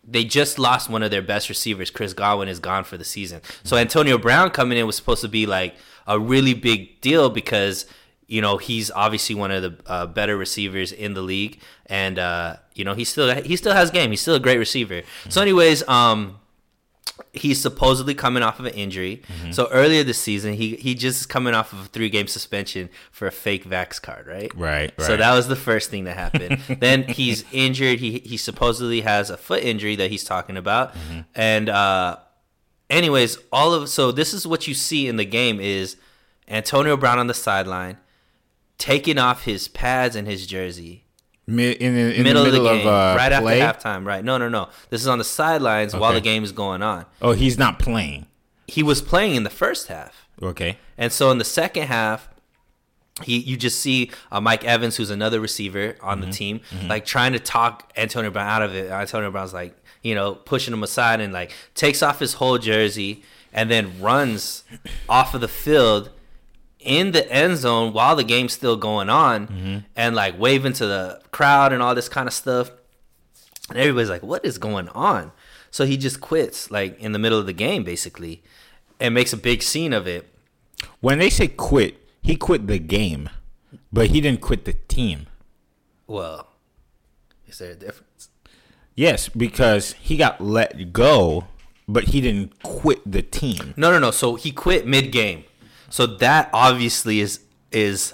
[0.07, 1.89] they just lost one of their best receivers.
[1.89, 3.41] Chris Godwin is gone for the season.
[3.63, 5.75] So Antonio Brown coming in was supposed to be like
[6.07, 7.85] a really big deal because
[8.27, 12.57] you know he's obviously one of the uh, better receivers in the league, and uh,
[12.73, 14.11] you know he still he still has game.
[14.11, 15.03] He's still a great receiver.
[15.29, 16.39] So, anyways, um,
[17.33, 19.21] he's supposedly coming off of an injury.
[19.27, 19.51] Mm-hmm.
[19.51, 22.89] So earlier this season, he he just is coming off of a three game suspension
[23.11, 24.51] for a fake Vax card, right?
[24.55, 26.59] Right, So that was the first thing that happened.
[26.79, 27.99] then he's injured.
[27.99, 30.93] He he supposedly has a foot injury that he's talking about.
[30.93, 31.19] Mm-hmm.
[31.35, 32.17] And uh,
[32.89, 35.95] anyways, all of so this is what you see in the game is
[36.47, 37.97] Antonio Brown on the sideline
[38.77, 41.05] taking off his pads and his jersey
[41.47, 43.61] mid, in, the, in middle, the middle of of, the game, uh, right play.
[43.61, 44.05] after halftime.
[44.05, 44.23] Right?
[44.23, 44.69] No, no, no.
[44.89, 47.05] This is on the sidelines while the game is going on.
[47.21, 48.25] Oh, he's not playing.
[48.67, 50.27] He was playing in the first half.
[50.41, 50.77] Okay.
[50.97, 52.27] And so in the second half,
[53.23, 56.29] he you just see uh, Mike Evans, who's another receiver on Mm-hmm.
[56.29, 58.91] the team, like trying to talk Antonio Brown out of it.
[58.91, 59.73] Antonio Brown's like,
[60.05, 64.63] you know, pushing him aside and like takes off his whole jersey and then runs
[65.09, 66.11] off of the field
[66.79, 69.77] in the end zone while the game's still going on Mm-hmm.
[69.95, 72.69] and like waving to the crowd and all this kind of stuff.
[73.69, 75.31] And everybody's like, what is going on?
[75.71, 78.43] So he just quits like in the middle of the game basically
[78.99, 80.29] and makes a big scene of it.
[81.01, 83.29] When they say quit, he quit the game,
[83.91, 85.25] but he didn't quit the team.
[86.05, 86.47] Well,
[87.47, 88.29] is there a difference?
[88.95, 91.45] Yes, because he got let go,
[91.87, 93.73] but he didn't quit the team.
[93.77, 94.11] No, no, no.
[94.11, 95.43] So he quit mid game.
[95.89, 97.39] So that obviously is
[97.71, 98.13] is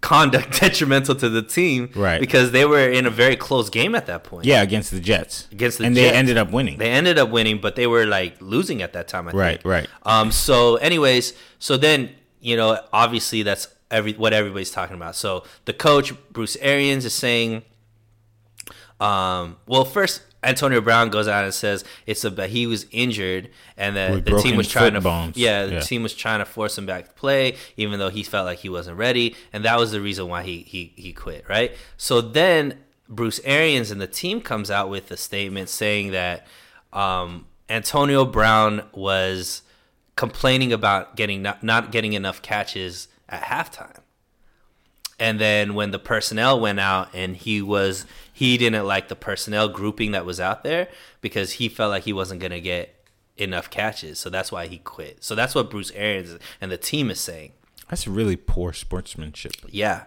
[0.00, 2.20] conduct detrimental to the team, Right.
[2.20, 4.44] Because they were in a very close game at that point.
[4.44, 5.48] Yeah, against the Jets.
[5.52, 5.86] Against the Jets.
[5.88, 6.10] and Jets.
[6.12, 6.76] they ended up winning.
[6.78, 9.28] They ended up winning, but they were like losing at that time.
[9.28, 9.64] I Right, think.
[9.64, 9.88] right.
[10.02, 10.30] Um.
[10.32, 15.14] So, anyways, so then you know, obviously that's every what everybody's talking about.
[15.16, 17.62] So the coach Bruce Arians is saying,
[19.02, 23.96] um, well, first Antonio Brown goes out and says it's a he was injured and
[23.96, 25.36] that the team was trying to bones.
[25.36, 25.80] yeah the Yeah.
[25.80, 28.68] team was trying to force him back to play even though he felt like he
[28.68, 31.72] wasn't ready and that was the reason why he he he quit right.
[31.96, 36.46] So then Bruce Arians and the team comes out with a statement saying that
[36.92, 39.62] um, Antonio Brown was
[40.16, 43.98] complaining about getting not, not getting enough catches at halftime.
[45.18, 48.06] And then when the personnel went out and he was
[48.42, 50.88] he didn't like the personnel grouping that was out there
[51.20, 54.18] because he felt like he wasn't going to get enough catches.
[54.18, 55.22] So that's why he quit.
[55.22, 57.52] So that's what Bruce Arians and the team is saying.
[57.88, 59.52] That's really poor sportsmanship.
[59.68, 60.06] Yeah.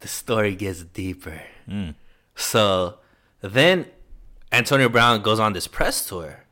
[0.00, 1.42] The story gets deeper.
[1.70, 1.94] Mm.
[2.34, 2.98] So
[3.42, 3.86] then
[4.50, 6.46] Antonio Brown goes on this press tour.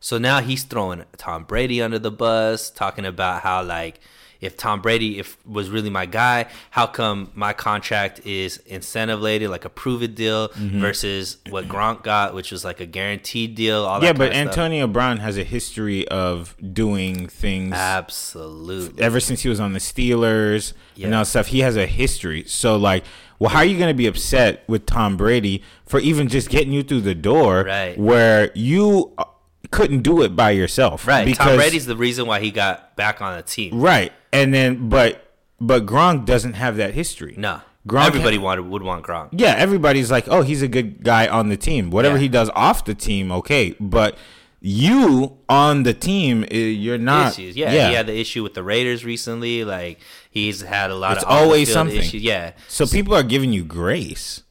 [0.00, 4.00] So now he's throwing Tom Brady under the bus, talking about how like
[4.44, 9.50] if Tom Brady if was really my guy, how come my contract is incentive laden,
[9.50, 13.84] like a prove it deal, versus what Gronk got, which was like a guaranteed deal.
[13.84, 14.32] All Yeah, that but.
[14.32, 19.02] Antonio Brown has a history of doing things absolutely.
[19.02, 21.06] ever since he was on the Steelers Yeah.
[21.06, 21.48] and all stuff.
[21.48, 22.44] He has a history.
[22.46, 23.04] So like,
[23.38, 26.72] well, how are you going to be upset with Tom Brady for even just getting
[26.72, 27.98] you through the door, Right.
[27.98, 29.24] Where you uh,
[29.70, 31.34] couldn't do it by yourself, Right.
[31.34, 33.80] Tom Brady's the reason why he got back on the team.
[33.80, 37.34] right, and then but but Gronk doesn't have that history.
[37.38, 37.60] No.
[37.86, 39.28] Gronk Everybody wanted would want Gronk.
[39.32, 41.90] yeah, everybody's like, oh, he's a good guy on the team.
[41.90, 42.22] Whatever Yeah.
[42.22, 43.74] he does off the team, okay.
[43.78, 44.16] But
[44.60, 47.38] you on the team, eh, you're not.
[47.38, 47.54] issues.
[47.56, 49.64] Yeah, he had the issue with the Raiders recently.
[49.64, 51.98] Like he's had a lot It's of always something.
[51.98, 52.22] Issues.
[52.22, 54.42] Yeah, so people are giving you grace.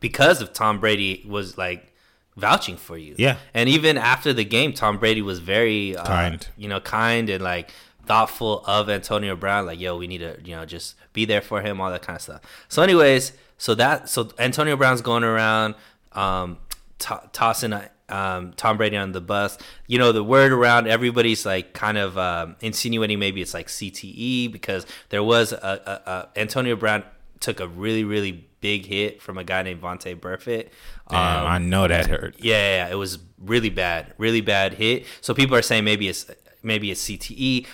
[0.00, 1.92] because of Tom Brady was like
[2.36, 3.14] vouching for you.
[3.18, 3.36] Yeah.
[3.52, 6.48] and even after the game, Tom Brady was very uh, Kind.
[6.56, 7.70] You know, kind and like
[8.06, 9.66] thoughtful of Antonio Brown.
[9.66, 12.16] Like, yo, we need to you know just be there for him, all that kind
[12.16, 12.40] of stuff.
[12.68, 15.74] So, anyways, so that so Antonio Brown's going around
[16.12, 16.58] um,
[17.00, 17.74] to- tossing.
[18.08, 19.56] Um, Tom Brady on the bus.
[19.86, 24.52] You know, the word around everybody's like kind of um, insinuating maybe it's like CTE
[24.52, 27.04] because there was a, a, a Antonio Brown
[27.40, 30.70] took a really really big hit from a guy named Vontaze Burfict.
[31.10, 32.36] Damn, I know that hurt.
[32.38, 35.04] Yeah, yeah, it was really bad, really bad hit.
[35.20, 36.30] So people are saying maybe it's
[36.62, 37.66] maybe it's CTE,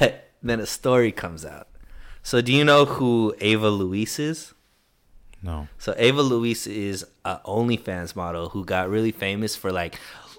[0.00, 1.68] but then a story comes out.
[2.22, 4.52] So do you know who Ava Louise is?
[5.42, 5.68] No.
[5.78, 9.98] So Ava Louise is a OnlyFans model who got really famous for like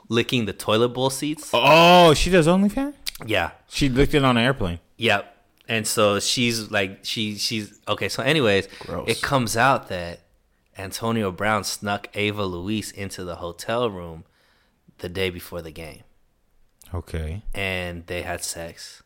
[0.09, 1.49] licking the toilet bowl seats.
[1.53, 2.93] Oh, she does OnlyFans.
[3.25, 4.79] Yeah, She licked it on an airplane.
[4.97, 5.33] Yep.
[5.69, 8.07] And so she's like she she's okay.
[8.09, 9.09] So anyways, Gross.
[9.09, 10.21] it comes out that
[10.77, 14.23] Antonio Brown snuck Ava Louise into the hotel room
[14.99, 16.03] the day before the game,
[16.93, 17.41] Okay.
[17.53, 19.03] and they had sex,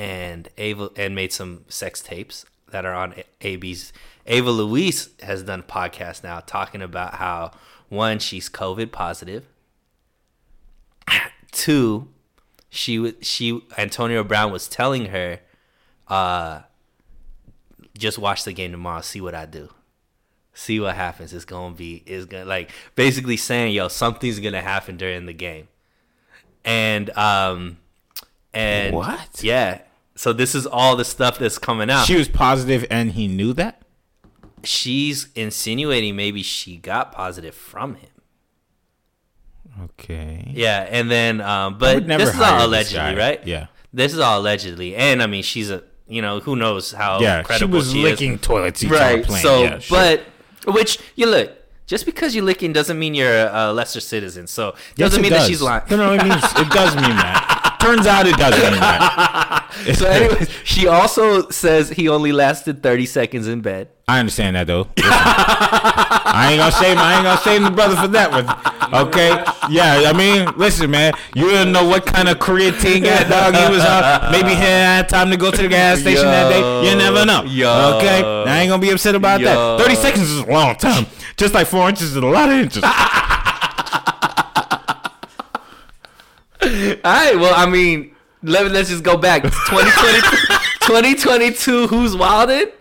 [0.00, 3.92] and Ava and made some sex tapes that are on AB's.
[4.26, 7.50] Ava Louise has done a podcast now talking about how
[7.90, 9.44] one she's COVID positive.
[11.52, 12.08] two
[12.70, 15.40] she she Antonio Brown was telling her,
[16.08, 16.62] uh,
[17.98, 19.68] just watch the game tomorrow, see what I do.
[20.54, 21.34] See what happens.
[21.34, 25.68] It's gonna be it's gonna like basically saying, yo, something's gonna happen during the game.
[26.64, 27.76] And um
[28.54, 29.42] and What?
[29.42, 29.82] Yeah.
[30.20, 32.04] So this is all the stuff that's coming out.
[32.04, 33.80] She was positive and he knew that?
[34.62, 38.10] She's insinuating maybe she got positive from him.
[39.84, 40.52] Okay.
[40.54, 43.40] Yeah, and then um but this is all allegedly, right?
[43.46, 43.68] Yeah.
[43.94, 44.94] This is all allegedly.
[44.94, 47.40] And I mean she's a you know, who knows how Yeah.
[47.40, 48.04] She credible was she is.
[48.04, 49.96] licking toilet seats on a right so yeah, sure.
[50.66, 51.50] but which you look
[51.86, 55.32] just because you're licking doesn't mean you're a lesser citizen so Yes, doesn't it mean
[55.32, 55.44] does.
[55.44, 57.56] that she's lying No, no, it means it does mean that.
[57.80, 59.94] Turns out it does mean that.
[59.94, 64.66] so anyways she also says he only lasted 30 seconds in bed I understand that
[64.66, 64.88] though.
[64.96, 66.98] Listen, I ain't gonna shame.
[66.98, 69.06] I ain't gonna shame the brother for that one.
[69.06, 69.30] Okay.
[69.70, 70.10] Yeah.
[70.10, 71.12] I mean, listen, man.
[71.36, 74.32] You didn't know what kind of creatine got dog he was on.
[74.32, 76.90] Maybe he had time to go to the gas station that day.
[76.90, 77.44] You never know.
[77.44, 77.98] Yo.
[77.98, 78.24] Okay.
[78.24, 79.46] I ain't gonna be upset about Yo.
[79.76, 79.84] that.
[79.84, 81.06] Thirty seconds is a long time.
[81.36, 82.82] Just like four inches is a lot of inches.
[86.62, 86.68] All
[87.04, 89.42] right well i mean let, let's just go back.
[89.68, 90.20] 2020,
[90.80, 92.72] 2022 who's wilded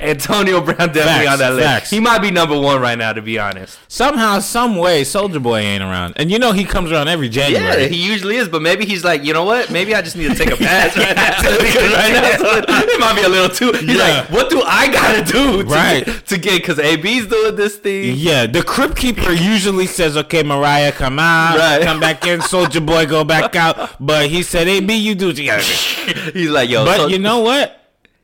[0.00, 1.64] Antonio Brown definitely Facts, on that list.
[1.68, 1.90] facts.
[1.90, 3.78] He might be number one right now, to be honest.
[3.86, 7.50] Somehow, some way, Soulja Boy ain't around, and you know he comes around every Yeah,
[7.50, 7.88] January.
[7.88, 9.70] he usually is, but maybe he's like, you know what?
[9.70, 11.32] Maybe I just need to take a pass right now.
[11.92, 13.70] Right now, it might be a little too.
[13.78, 14.02] He's Yeah.
[14.22, 16.04] like, what do I gotta do to Right.
[16.04, 16.56] get, to get?
[16.62, 18.16] Because AB's doing this thing.
[18.16, 21.82] Yeah, the crypt keeper usually says, "Okay, Mariah, come out, Right.
[21.82, 25.38] come back in, Soulja Boy, go back out." But he said, AB, you do what
[25.38, 27.78] you gotta do." He's like, yo, But so- you know what?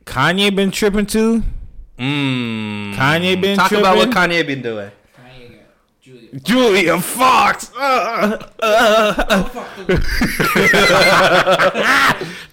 [0.07, 1.45] Kanye been tripping too.
[1.99, 2.95] Mm.
[2.95, 3.85] Kanye been talk tripping.
[3.85, 4.91] about what Kanye been doing.
[5.17, 5.61] Kanye got
[6.01, 6.41] Julia.
[6.41, 7.71] Julia Fox.
[7.81, 8.37] Uh,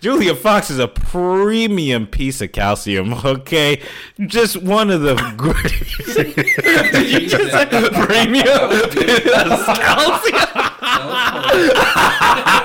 [0.02, 3.14] Julia Fox is a premium piece of calcium.
[3.26, 3.82] Okay,
[4.28, 5.86] just one of the greatest.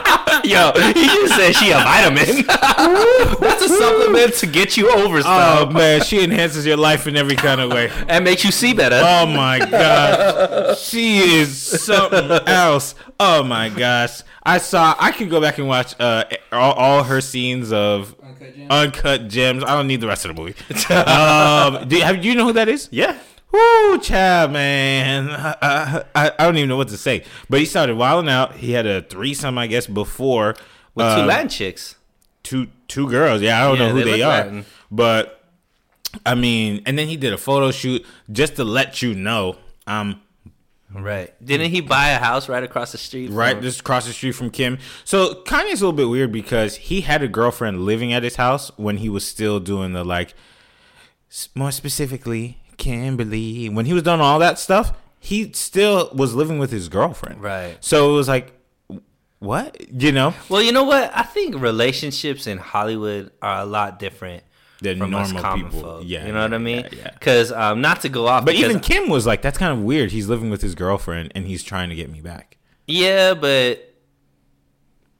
[0.44, 2.46] Yo, he just said she a vitamin.
[3.40, 7.16] That's a supplement to get you over Oh stuff man, she enhances your life in
[7.16, 7.90] every kind of way.
[8.08, 9.00] and makes you see better.
[9.02, 10.80] Oh my gosh.
[10.80, 12.94] She is something else.
[13.18, 14.22] Oh my gosh.
[14.42, 18.54] I saw I can go back and watch uh all, all her scenes of Uncut
[18.54, 18.70] Gems.
[18.70, 19.64] Uncut Gems.
[19.64, 20.54] I don't need the rest of the movie.
[20.94, 22.88] um do you, have, do you know who that is?
[22.90, 23.18] yeah.
[23.52, 25.28] Woo, child, man.
[25.30, 27.24] I, I, I don't even know what to say.
[27.48, 28.54] But he started wilding out.
[28.56, 30.54] He had a threesome, I guess, before
[30.94, 31.96] With uh, two Latin chicks.
[32.42, 33.42] two two girls.
[33.42, 34.66] Yeah, I don't Yeah, know who they they, are, Latin.
[34.90, 35.44] but
[36.24, 40.20] I mean, and then he did a photo shoot just to let you know, um,
[40.92, 41.32] Right.
[41.44, 43.30] Didn't he buy a house right across the street?
[43.30, 44.78] right from- just across the street from Kim.
[45.04, 48.72] So Kanye's a little bit weird because he had a girlfriend living at his house
[48.76, 50.34] when he was still doing the like,
[51.54, 53.68] more specifically, Kimberly.
[53.68, 57.40] When he was doing all that stuff, he still was living with his girlfriend.
[57.40, 57.76] Right.
[57.80, 58.52] So it was like,
[59.38, 59.76] what?
[59.92, 61.10] You know, Well, you know what?
[61.14, 64.42] I think relationships in Hollywood are a lot different
[64.82, 65.80] Than from normal people.
[65.80, 66.02] folk.
[66.04, 66.80] Yeah, you know what I mean?
[66.92, 67.10] yeah, yeah.
[67.14, 70.10] Because um, not to go off, but even Kim was like, that's kind of weird.
[70.10, 72.56] He's living with his girlfriend and he's trying to get me back.
[72.86, 73.86] yeah, but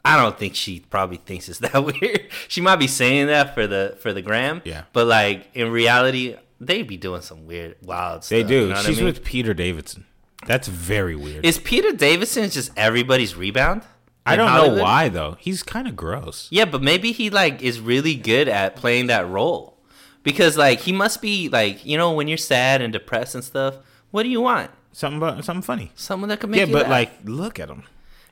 [0.05, 2.29] I don't think she probably thinks it's that weird.
[2.49, 4.61] She might be saying that for the for the gram.
[4.65, 4.85] Yeah.
[4.93, 8.31] But like in reality, they be doing some weird, wild stuff.
[8.31, 8.63] They do.
[8.63, 9.05] You know She's I mean?
[9.07, 10.05] with Peter Davidson.
[10.47, 11.45] That's very weird.
[11.45, 13.83] Is Peter Davidson just everybody's rebound?
[14.27, 14.79] I don't Hollywood?
[14.79, 15.37] know why though.
[15.41, 16.47] He's kind of gross.
[16.51, 19.79] Yeah, but maybe he like is really good at playing that role.
[20.23, 23.77] Because like he must be like, you know, when you're sad and depressed and stuff,
[24.11, 24.71] what do you want?
[24.93, 25.93] Something about something funny.
[25.95, 26.91] Someone that can make Yeah, you but laugh.
[26.91, 27.85] like, look at him.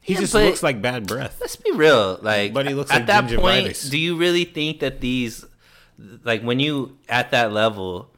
[0.02, 1.38] He Yeah, just looks like bad breath.
[1.40, 2.18] let's be real.
[2.22, 5.44] Like But he looks at like that point, do you really think that these
[6.24, 8.10] like when you at that level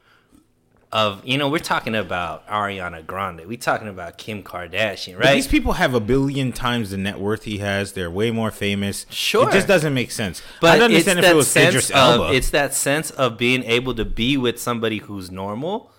[0.92, 5.34] of you know, we're talking about Ariana Grande, we're talking about Kim Kardashian, But right?
[5.34, 7.92] These people have a billion times the net worth he has.
[7.92, 9.06] They're way more famous.
[9.10, 9.48] Sure.
[9.48, 10.42] It just doesn't make sense.
[10.60, 12.34] But I'd understand if it was sense Idris of, Elba.
[12.34, 15.92] It's that sense of being able to be with somebody who's normal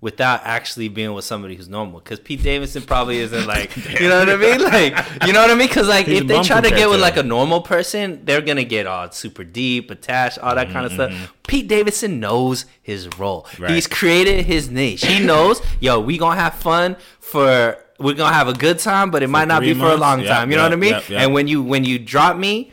[0.00, 1.98] without actually being with somebody who's normal.
[1.98, 4.62] Because Pete Davidson probably isn't like, you know what I mean?
[4.62, 5.66] Like, you know what I mean?
[5.66, 8.64] Because like, He's if they try to get with like a normal person, they're gonna
[8.64, 11.32] get all super deep, attached, all that kind of stuff.
[11.48, 13.46] Pete Davidson knows his role.
[13.58, 13.70] Right.
[13.72, 15.04] He's created his niche.
[15.04, 19.22] He knows, yo, we gonna have fun for we're gonna have a good time, but
[19.24, 20.50] it might not be for a long Yep, time.
[20.50, 20.92] You know what I mean?
[20.92, 21.22] yep, yep.
[21.22, 22.72] And when you when you drop me,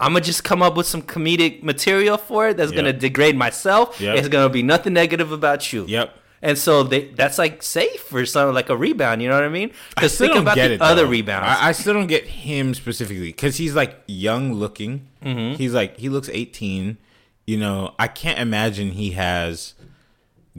[0.00, 4.00] I'm gonna just come up with some comedic material for it that's gonna degrade myself.
[4.00, 4.16] Yep.
[4.18, 5.84] It's gonna be nothing negative about you.
[5.86, 6.14] Yep.
[6.42, 9.22] And so they, that's like safe for some like a rebound.
[9.22, 9.70] You know what I mean?
[9.96, 11.10] I Because still think don't about get the it, other though.
[11.10, 11.48] rebounds.
[11.60, 15.08] I, I still don't get him specifically because he's like young looking.
[15.24, 15.56] Mm-hmm.
[15.56, 16.98] He's like he looks 18.
[17.46, 19.74] You know, I can't imagine he has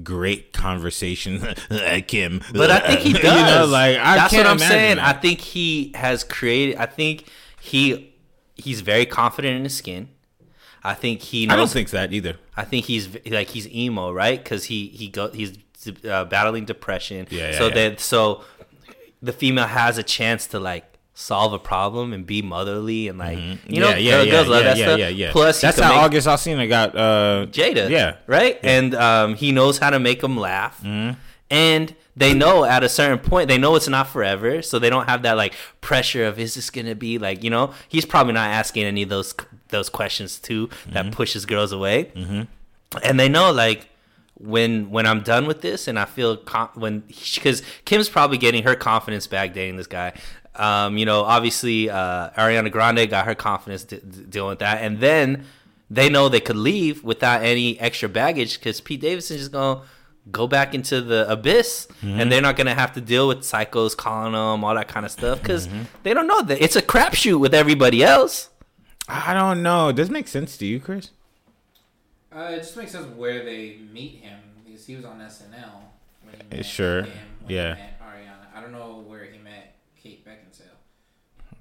[0.04, 2.42] great conversation like him.
[2.54, 3.24] But I think he does.
[3.24, 4.96] you know, like I That's can't what I'm saying.
[4.98, 5.16] that.
[5.16, 6.78] I think he has created.
[6.78, 7.26] I think
[7.60, 8.14] he
[8.56, 10.10] he's very confident in his skin.
[10.84, 11.54] I think he knows.
[11.54, 12.38] I don't think that either.
[12.56, 14.42] I think he's like he's emo, right?
[14.42, 15.58] Because he he go he's
[16.06, 17.28] uh, battling depression.
[17.30, 17.74] Yeah, yeah, so yeah.
[17.76, 18.44] that so
[19.22, 23.38] the female has a chance to like solve a problem and be motherly and like
[23.68, 23.98] you know Mm-hmm.
[23.98, 25.00] yeah, yeah, girl- yeah, girls love yeah, that yeah, stuff.
[25.00, 25.32] yeah, yeah.
[25.32, 27.90] Plus, that's how make- August Alsina got uh, Jada.
[27.90, 28.60] Yeah, Right?
[28.64, 30.78] And um, he knows how to make them laugh.
[30.84, 31.18] Mm-hmm.
[31.50, 34.62] And they know at a certain point, they know it's not forever.
[34.62, 37.50] So they don't have that like pressure of, is this going to be like, you
[37.50, 39.34] know, he's probably not asking any of those
[39.70, 41.14] those questions too that Mm-hmm.
[41.14, 42.12] pushes girls away.
[43.04, 43.90] And they know like,
[44.40, 47.00] when when I'm done with this and I feel com- when
[47.36, 50.14] because Kim's probably getting her confidence back dating this guy.
[50.56, 54.82] Um, you know, obviously uh, Ariana Grande got her confidence d- d- dealing with that,
[54.82, 55.46] and then
[55.90, 59.82] they know they could leave without any extra baggage because Pete Davidson just gonna
[60.32, 64.34] go back into the abyss, and they're not gonna have to deal with psychos calling
[64.34, 65.70] them all that kind of stuff because
[66.04, 68.50] they don't know that it's a crapshoot with everybody else.
[69.08, 69.92] I don't know.
[69.92, 71.12] Does it make sense to you, Chris?
[72.36, 75.72] Uh, it just makes sense where they meet him because he was on SNL.
[76.24, 77.04] When he met sure.
[77.04, 77.12] Him,
[77.44, 77.76] when Yeah.
[77.76, 78.58] He met Ariana.
[78.58, 80.76] I don't know where he met Kate Beckinsale,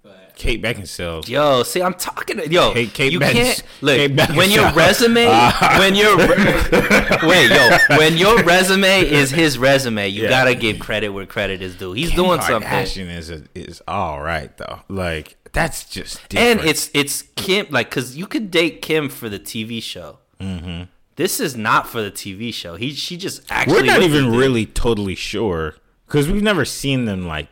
[0.02, 1.26] but Kate Beckinsale.
[1.28, 2.72] Yo, see, I'm talking to yo.
[2.72, 5.26] Kate- Kate you Becks- can't look Kate when your resume,
[5.78, 10.28] when your re- wait, yo, when your resume is his resume, you Yeah.
[10.30, 11.92] gotta give credit where credit is due.
[11.92, 14.80] He's Kim doing something, Kardashian is a, is all right though.
[14.88, 16.60] Like that's just different.
[16.60, 20.18] and it's it's Kim, like, cause you could date Kim for the TV show.
[20.40, 20.84] Mm-hmm.
[21.16, 22.76] This is not for the TV show.
[22.76, 27.26] He she just actually we're not even really totally sure because we've never seen them
[27.26, 27.48] like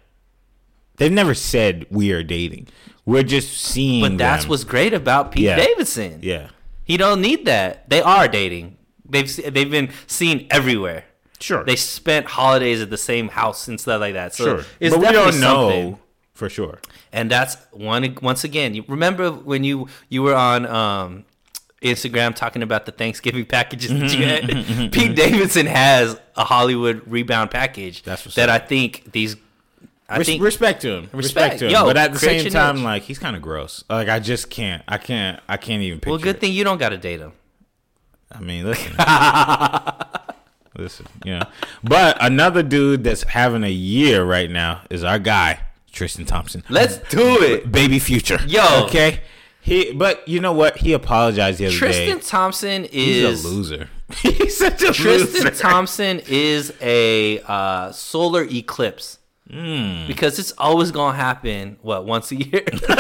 [0.97, 2.69] they've never said we are dating.
[3.07, 4.03] We're just seeing.
[4.03, 4.51] But that's them.
[4.51, 5.57] what's great about Pete Yeah.
[5.57, 6.21] Davidson.
[6.23, 6.49] yeah.
[6.85, 7.89] He don't need that.
[7.89, 8.77] They are dating.
[9.09, 11.05] They've they've been seen everywhere.
[11.41, 11.65] Sure.
[11.65, 14.35] They spent holidays at the same house and stuff like that.
[14.35, 14.65] So sure.
[14.81, 15.99] it's but we don't know something.
[16.33, 16.81] for sure.
[17.13, 18.75] And that's one once again.
[18.75, 21.25] You remember when you you were on um,
[21.85, 24.43] Instagram talking about the Thanksgiving packages that you Mm-hmm, had?
[24.45, 25.15] Mm-hmm, mm-hmm, Pete mm-hmm.
[25.15, 28.49] Davidson has a Hollywood rebound package that up.
[28.51, 29.37] I think these.
[30.09, 31.03] I Res- think respect to him.
[31.13, 31.15] Respect,
[31.55, 31.59] Respect.
[31.61, 31.71] to him.
[31.73, 33.85] Yo, but at the same time, like he's kind of gross.
[33.89, 34.83] Like I just can't.
[34.87, 35.41] I can't.
[35.49, 36.11] I can't even picture.
[36.11, 36.41] well, good it.
[36.41, 37.33] thing you don't got to date him.
[38.31, 38.93] I mean, listen.
[40.77, 41.47] listen, you know.
[41.83, 45.61] But another dude that's having a year right now is our guy,
[45.93, 46.63] Tristan Thompson.
[46.69, 47.71] Let's do it.
[47.71, 48.39] Baby future.
[48.47, 48.85] Yo.
[48.87, 49.21] Okay.
[49.65, 50.77] He but you know what?
[50.77, 52.13] He apologized the other Tristan day.
[52.13, 53.89] Tristan Thompson He's is a loser.
[54.17, 55.51] He's such a Tristan loser.
[55.59, 59.21] Thompson is a uh, solar eclipse.
[59.51, 60.07] Hmm.
[60.07, 61.79] Because it's always gonna happen.
[61.81, 62.63] What once a year?
[62.67, 62.91] it's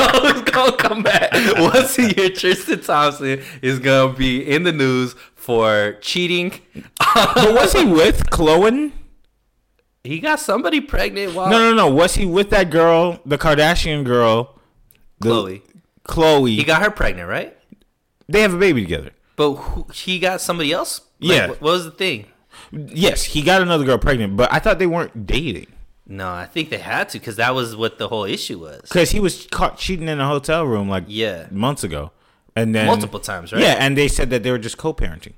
[0.00, 2.30] always gonna come back once a year.
[2.30, 6.52] Tristan Thompson is gonna be in the news for cheating.
[6.98, 8.90] but was he with Khloe?
[10.02, 11.88] he got somebody pregnant while No, no, no.
[11.92, 14.55] Was he with that girl, the Kardashian girl,
[15.20, 15.62] the- Khloe.
[16.04, 16.54] Khloe.
[16.56, 17.56] He got her pregnant, right?
[18.28, 19.10] they have a baby together.
[19.36, 21.00] But who, he got somebody else.
[21.20, 21.46] Like, Yeah.
[21.48, 22.26] What, was the thing?
[22.72, 25.66] Yes, he got another girl pregnant, but I thought they weren't dating
[26.06, 28.80] No, I think they had to because that was what the whole issue was.
[28.82, 31.46] because he was caught cheating in a hotel room like Yeah.
[31.50, 32.10] months ago,
[32.56, 33.60] and then Multiple times, right?
[33.62, 35.34] Yeah, and they said that they were just co-parenting.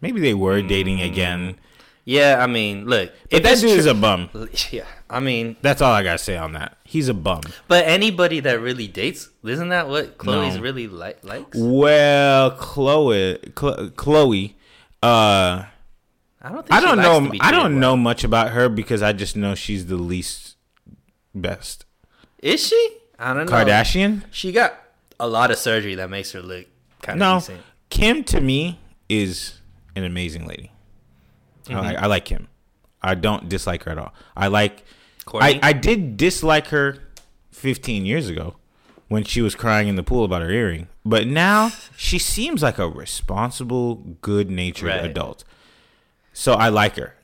[0.00, 1.06] Maybe they were dating Mm.
[1.10, 1.56] again.
[2.04, 4.28] Yeah, I mean, look, But if that dude is a bum.
[4.70, 4.84] yeah.
[5.14, 6.76] I mean, That's all I gotta say on that.
[6.84, 7.42] He's a bum.
[7.68, 10.62] but anybody that really dates, isn't that what Khloe's No.
[10.62, 11.56] really like likes?
[11.58, 14.54] Well, Khloe, Chlo- Khloe,
[15.02, 15.64] uh,
[16.42, 16.66] I don't.
[16.66, 17.32] Think I don't know.
[17.40, 17.80] I don't well.
[17.80, 20.56] know much about her because I just know she's the least
[21.34, 21.86] best.
[22.42, 22.96] Is she?
[23.18, 23.52] I don't know.
[23.52, 24.24] Kardashian?
[24.30, 24.74] She got
[25.18, 26.66] a lot of surgery that makes her look
[27.02, 27.60] kind of No, decent.
[27.88, 29.60] Kim to me is
[29.96, 30.70] an amazing lady.
[31.64, 31.76] Mm-hmm.
[31.76, 32.48] I, like, I like Kim.
[33.02, 34.12] I don't dislike her at all.
[34.36, 34.84] I like.
[35.26, 35.58] Kourtney?
[35.62, 36.98] I, I did dislike her
[37.52, 38.56] 15 years ago
[39.08, 42.78] when she was crying in the pool about her earring, but now she seems like
[42.78, 45.04] a responsible, good-natured Right.
[45.04, 45.44] adult.
[46.32, 47.14] So I like her.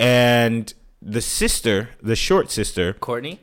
[0.00, 3.38] And the sister, the short sister, Kourtney.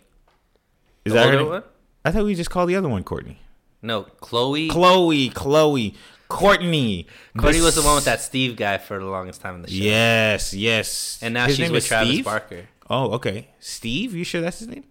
[1.04, 1.64] is The that her one?
[2.04, 3.38] I thought we just called the other one Kourtney.
[3.82, 4.70] No, Khloe.
[4.70, 5.96] Khloe, Khloe,
[6.30, 7.06] Kourtney.
[7.38, 9.76] Kourtney was the one with that Steve guy for the longest time in the show.
[9.84, 11.20] Yes, yes.
[11.22, 12.26] And now His she's with Travis Steve?
[12.26, 12.68] Barker.
[12.90, 13.48] Oh, okay.
[13.60, 14.84] Steve, you sure that's his name?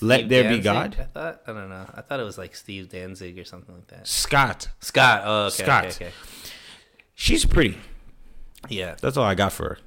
[0.00, 0.96] Let Steve there be God.
[0.98, 1.42] I thought.
[1.46, 1.86] I don't know.
[1.92, 4.06] I thought it was like Steve Danzig or something like that.
[4.06, 4.68] Scott.
[4.80, 5.22] Scott.
[5.24, 5.62] Oh, okay.
[5.64, 5.84] Scott.
[5.86, 6.12] Okay, okay.
[7.14, 7.78] She's pretty.
[8.68, 8.94] Yeah.
[9.00, 9.78] That's all I got for her.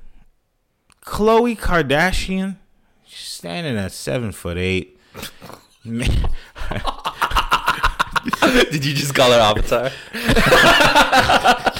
[1.06, 2.58] Khloe Kardashian,
[3.06, 5.00] she's standing at seven foot eight.
[8.72, 9.90] Did you just call her Avatar?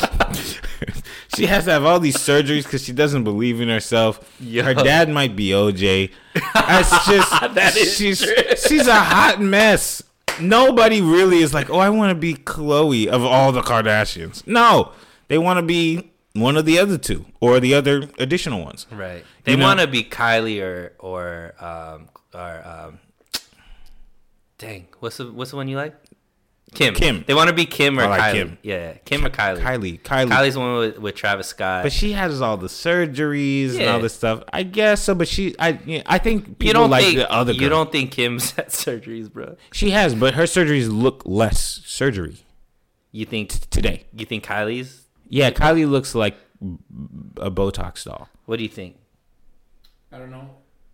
[1.36, 4.20] she has to have all these surgeries because she doesn't believe in herself.
[4.40, 4.64] Yo.
[4.64, 6.12] Her dad might be OJ.
[6.54, 8.34] That's just That is she's true.
[8.68, 10.04] she's a hot mess.
[10.40, 14.46] Nobody really is like, oh, I want to be Khloe of all the Kardashians.
[14.48, 14.92] No,
[15.28, 18.88] they want to be one of the other two or the other additional ones.
[18.92, 19.24] Right.
[19.44, 23.00] They You know- want to be Kylie or or um or um.
[24.58, 25.96] Dang, what's the what's the one you like?
[26.74, 26.94] Kim.
[26.94, 27.24] Kim.
[27.28, 28.34] They want to be Kim or I like Kylie.
[28.34, 28.58] Kim.
[28.62, 29.60] Yeah, Kim or Kylie.
[29.62, 31.84] Kylie, Kylie, Kylie's the one with, with Travis Scott.
[31.84, 34.44] But she has all the surgeries and all this stuff.
[34.54, 37.30] I guess so, but she, I, yeah, I think people you don't like think the
[37.32, 37.52] other.
[37.52, 39.58] you don't think Kim's had surgeries, bro?
[39.74, 42.38] She has, but her surgeries look less surgery
[43.12, 44.06] You think today.
[44.16, 45.08] you think Kylie's?
[45.28, 46.36] Yeah, Kylie looks like
[47.38, 48.30] a Botox doll.
[48.46, 48.96] What do you think?
[50.12, 50.50] I don't know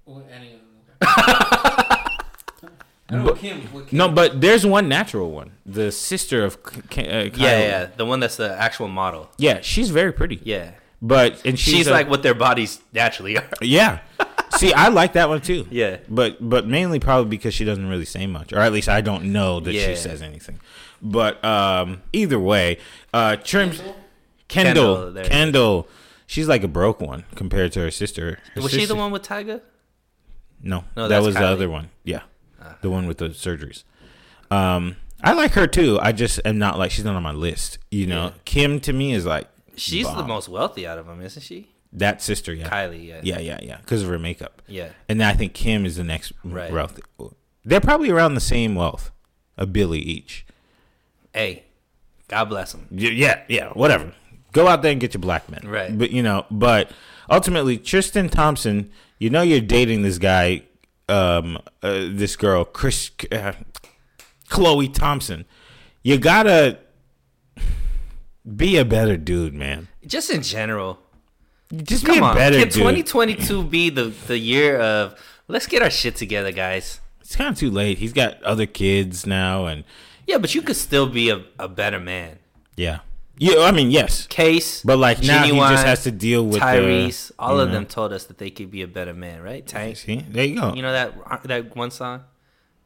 [0.05, 0.59] what any of
[0.99, 1.87] them
[3.11, 3.11] look like.
[3.11, 3.61] I don't know what Kim.
[3.73, 5.51] What Kim No, but there's one natural one.
[5.65, 7.37] The sister of K- K- uh, Kylie.
[7.39, 9.29] Yeah, yeah, the one that's the actual model.
[9.37, 10.39] Yeah, she's very pretty.
[10.43, 13.47] Yeah, But and she's, she's a- like what their bodies naturally are.
[13.61, 13.99] Yeah.
[14.55, 15.67] See, I like that one too.
[15.69, 15.97] Yeah.
[16.09, 19.31] But but mainly probably because she doesn't really say much, or at least I don't
[19.31, 19.87] know that Yeah.
[19.87, 20.59] she says anything.
[21.01, 22.79] But um, either way,
[23.13, 23.95] uh, trims Kendall?
[24.47, 25.87] Kendall Kendall, there Kendall, it
[26.25, 28.39] she's like a broke one compared to her sister.
[28.55, 29.61] Her Was she the one with Tyga?
[30.63, 31.43] No, No, that was the Kylie.
[31.43, 31.51] Ah.
[31.51, 31.89] other one.
[32.03, 32.21] Yeah,
[32.81, 33.83] the one with the surgeries.
[34.51, 35.99] Um, I like her too.
[36.01, 37.79] I just am not like she's not on my list.
[37.91, 38.31] You know, Yeah.
[38.45, 41.69] Kim to me is like She's the most wealthy out of them, isn't she?
[41.93, 42.53] that sister.
[42.53, 43.07] Yeah, Kylie.
[43.07, 43.21] Yeah.
[43.23, 44.61] yeah, yeah, yeah, because of her makeup.
[44.67, 44.89] Yeah.
[45.09, 46.71] And then I think Kim is the next Right.
[46.71, 46.99] wealth.
[47.63, 49.09] They're probably around the same wealth,
[49.57, 50.45] a billy each.
[51.33, 51.63] Hey,
[52.27, 52.87] God bless them.
[52.91, 54.13] Yeah, yeah, whatever.
[54.51, 55.61] Go out there and get your black men.
[55.65, 55.97] Right.
[55.97, 56.91] But you know, but
[57.29, 60.63] ultimately, Tristan Thompson, you know, you're dating this guy,
[61.09, 63.53] um, uh, this girl, Chris, uh,
[64.49, 65.45] Khloe Thompson.
[66.03, 66.79] You gotta
[68.55, 69.87] be a better dude, man.
[70.05, 70.99] Just in general.
[71.75, 72.35] Just be Come a on.
[72.35, 72.73] better Can dude.
[72.75, 77.01] 2022 be the, the year of let's get our shit together, guys?
[77.19, 77.97] it's kind of too late.
[77.97, 79.83] He's got other kids now, and
[80.25, 82.39] Yeah, but you could still be a, a better man.
[82.77, 82.99] yeah,
[83.37, 83.59] yeah.
[83.61, 87.31] I mean, yes, Case, But like now he just has to deal with the- Tyrese.
[87.39, 87.75] all of know.
[87.75, 89.65] them told us that they could be a better man, right?
[89.65, 89.97] Tank.
[89.97, 90.73] See, there you go.
[90.73, 92.23] You know that that one song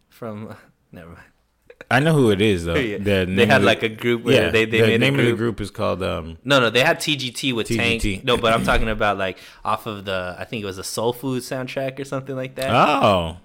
[0.09, 0.55] from
[0.91, 1.23] never mind.
[1.89, 2.75] I know who it is though.
[2.91, 2.97] Yeah.
[2.99, 5.31] The They had like a group where they, they the made name a of the
[5.31, 5.57] group.
[5.57, 6.37] group is called um.
[6.43, 8.01] No, no, they had TGT with TGT.
[8.01, 8.23] Tank.
[8.23, 11.11] No, but I'm talking about like off of the I think it was a Soul
[11.11, 12.69] Food soundtrack or something like that.
[12.71, 13.37] Oh,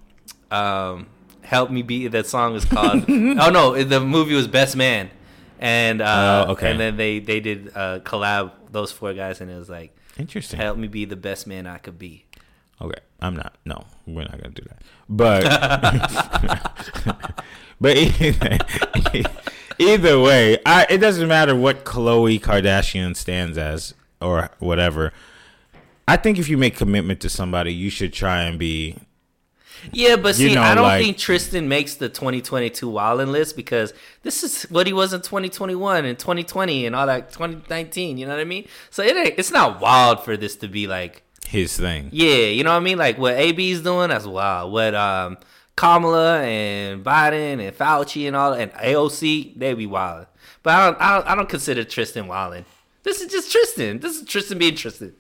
[0.51, 1.07] um,
[1.43, 3.05] "Help Me Be." That song was called.
[3.09, 5.11] oh no, the movie was Best Man,
[5.59, 6.71] and uh, Oh, okay.
[6.71, 10.59] and then they they did a collab those four guys, and it was like, interesting.
[10.59, 12.25] "Help me be the best man I could be."
[12.81, 13.55] Okay, I'm not.
[13.65, 14.83] No, we're not gonna do that.
[15.09, 15.43] But
[17.81, 18.59] but either,
[19.79, 25.13] either way, I it doesn't matter what Khloe Kardashian stands as or whatever.
[26.09, 28.97] I think if you make commitment to somebody, you should try and be.
[29.93, 33.57] Yeah, but You see, know, I don't like- think Tristan makes the 2022 Wildin list
[33.57, 38.19] because this is what he was in 2021 and 2020 and all that 2019.
[38.19, 38.67] You know what I mean?
[38.91, 42.09] So it ain't, it's not wild for this to be like, His thing.
[42.13, 42.99] yeah, you know what I mean?
[42.99, 44.73] Like what AB's doing, that's wild.
[44.73, 45.39] What um
[45.77, 50.27] Kamala and Biden and Fauci and all and AOC, they be wild.
[50.63, 52.65] But I don't, I don't, I don't consider Tristan wildin'.
[53.03, 54.01] This is just Tristan.
[54.01, 55.15] This is Tristan being Tristan.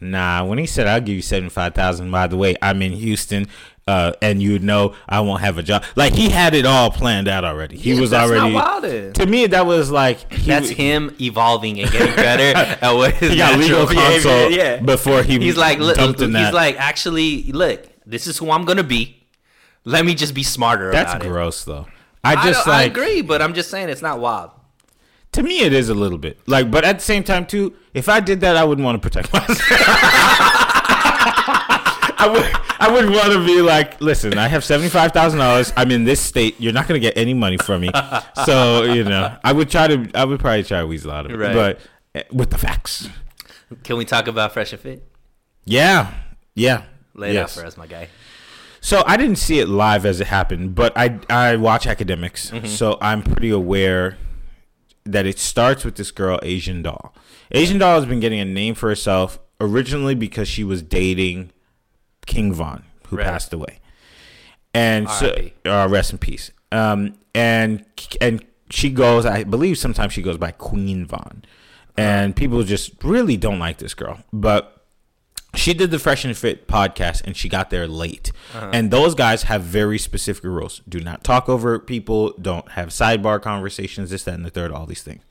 [0.00, 2.92] Nah, when he said I'll give you seventy five thousand, by the way, I'm in
[2.92, 3.46] Houston,
[3.88, 5.82] uh, and you know I won't have a job.
[5.96, 7.76] Like he had it all planned out already.
[7.76, 8.54] He Yeah, was that's already.
[8.54, 9.14] not wildin'.
[9.14, 13.32] To me, that was like he, That's him evolving and getting better at what his
[13.32, 16.54] He got legal behavior- counsel Yeah, before he he's like, look, dumped in he's that.
[16.54, 19.16] like, actually, look, this is who I'm gonna be.
[19.84, 21.28] Let me just be smarter That's about it.
[21.28, 21.86] gross, though.
[22.22, 24.50] I I, just don't- I agree, but I'm just saying it's not wild.
[25.38, 28.08] To me it is a little bit like, but at the same time too, if
[28.08, 29.58] I did that, I wouldn't want to protect myself.
[32.20, 32.44] I would.
[32.80, 35.72] I would want to be like, listen, I have seventy five thousand dollars.
[35.76, 36.56] I'm in this state.
[36.60, 37.90] You're not gonna get any money from me.
[38.46, 40.10] So you know, I would try to.
[40.14, 41.54] I would probably try to weasel out of it, Right.
[41.54, 41.80] but
[42.14, 43.08] eh, with the facts.
[43.84, 45.06] Can we talk about Fresh and Fit?
[45.64, 46.12] Yeah.
[46.54, 46.82] Yeah.
[47.14, 47.56] Lay it yes.
[47.56, 48.08] out for us, my guy.
[48.80, 52.66] So I didn't see it live as it happened, but I I watch Akademiks, Mm-hmm.
[52.66, 54.16] so I'm pretty aware
[55.12, 57.14] that it starts with this girl Asian doll.
[57.52, 61.50] Asian doll has been getting a name for herself originally because she was dating
[62.26, 63.26] King Von, who Right.
[63.26, 63.80] passed away,
[64.74, 65.34] and so
[65.64, 66.50] uh, rest in peace.
[66.70, 67.84] Um, and
[68.20, 71.44] and she goes, I believe sometimes she goes by Queen Von,
[71.96, 74.77] and people just really don't like this girl, but
[75.54, 78.30] she did the Fresh and Fit podcast and she got there late.
[78.54, 78.70] Uh-huh.
[78.72, 80.82] And those guys have very specific rules.
[80.88, 84.86] Do not talk over people, don't have sidebar conversations, this, that, and the third, all
[84.86, 85.22] these things.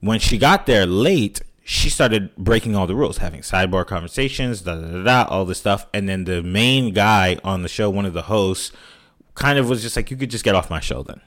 [0.00, 4.74] When she got there late, she started breaking all the rules, having sidebar conversations, da
[4.76, 5.86] da da, da all this stuff.
[5.92, 8.72] And then the main guy on the show, one of the hosts,
[9.34, 11.20] kind of was just like, You could just get off my show then.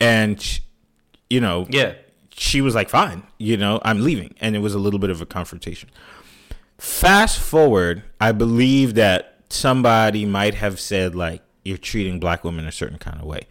[0.00, 0.60] And, sh-
[1.30, 1.94] you know, Yeah.
[2.36, 4.34] she was like, fine, you know, I'm leaving.
[4.40, 5.88] And it was a little bit of a confrontation.
[6.78, 12.72] Fast forward, I believe that somebody might have said, like, you're treating black women a
[12.72, 13.42] certain kind of way.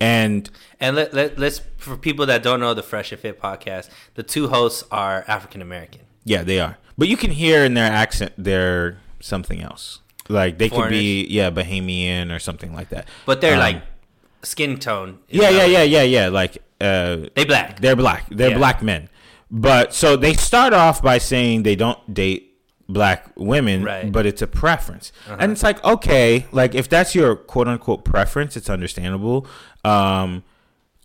[0.00, 0.48] And
[0.80, 4.22] And let, let, let's, for people that don't know the Fresh and Fit podcast, the
[4.22, 6.02] two hosts are African American.
[6.24, 6.78] yeah, they are.
[6.96, 10.00] But you can hear in their accent they're something else.
[10.28, 13.08] Like they could be, yeah, Bahamian or something like that.
[13.24, 13.82] But they're Um, like
[14.42, 15.18] skin tone.
[15.28, 16.28] yeah, yeah, yeah, yeah, yeah.
[16.28, 17.80] Like, uh, They black.
[17.80, 18.26] They're black.
[18.30, 18.56] They're Yeah.
[18.58, 19.08] black men.
[19.50, 22.47] But so they start off by saying they don't date
[22.88, 24.00] black women, Right.
[24.02, 24.10] Uh-huh.
[24.10, 25.12] but it's a preference.
[25.28, 29.46] And it's like, okay, like if that's your quote unquote preference, it's understandable.
[29.84, 30.42] Um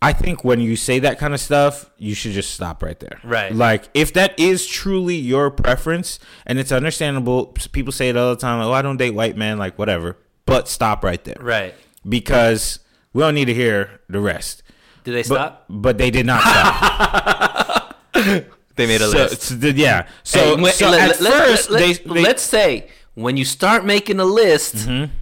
[0.02, 3.20] I think when you say that kind of stuff, you should just stop right there.
[3.24, 3.54] Right.
[3.54, 8.40] Like if that is truly your preference and it's understandable, people say it all the
[8.40, 10.18] time, like, oh, I don't date white men, like whatever.
[10.46, 11.38] But stop right there.
[11.40, 11.74] Right.
[12.06, 12.80] Because
[13.14, 14.62] we don't need to hear the rest.
[15.04, 15.64] Did they But, stop?
[15.70, 17.96] but they did not stop.
[18.76, 19.42] They made a so, list.
[19.42, 20.06] so yeah.
[20.22, 23.36] So, Hey, so let- at let- let- first, let- they, let- they let's say when
[23.36, 25.12] you start making a list, Mm-hmm.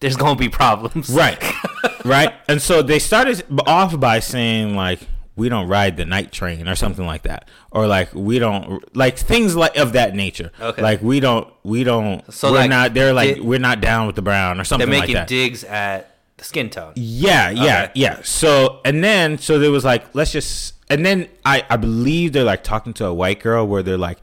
[0.00, 1.10] there's gonna be problems.
[1.10, 1.42] right,
[2.04, 5.00] right, and so they started off by saying like,
[5.36, 9.18] "We don't ride the night train" or something like that, or like, "We don't like
[9.18, 10.80] things like of that nature." Okay.
[10.82, 12.32] Like we don't, we don't.
[12.32, 12.94] So, we're like, not.
[12.94, 15.48] They're like, it- we're not down with the brown or something They're something like making
[15.48, 16.92] digs at the skin tone.
[16.96, 17.92] Yeah, yeah, Okay.
[17.96, 18.20] yeah.
[18.22, 22.44] So and then so there was like let's just and then I I believe they're
[22.44, 24.18] like talking to a white girl where they're like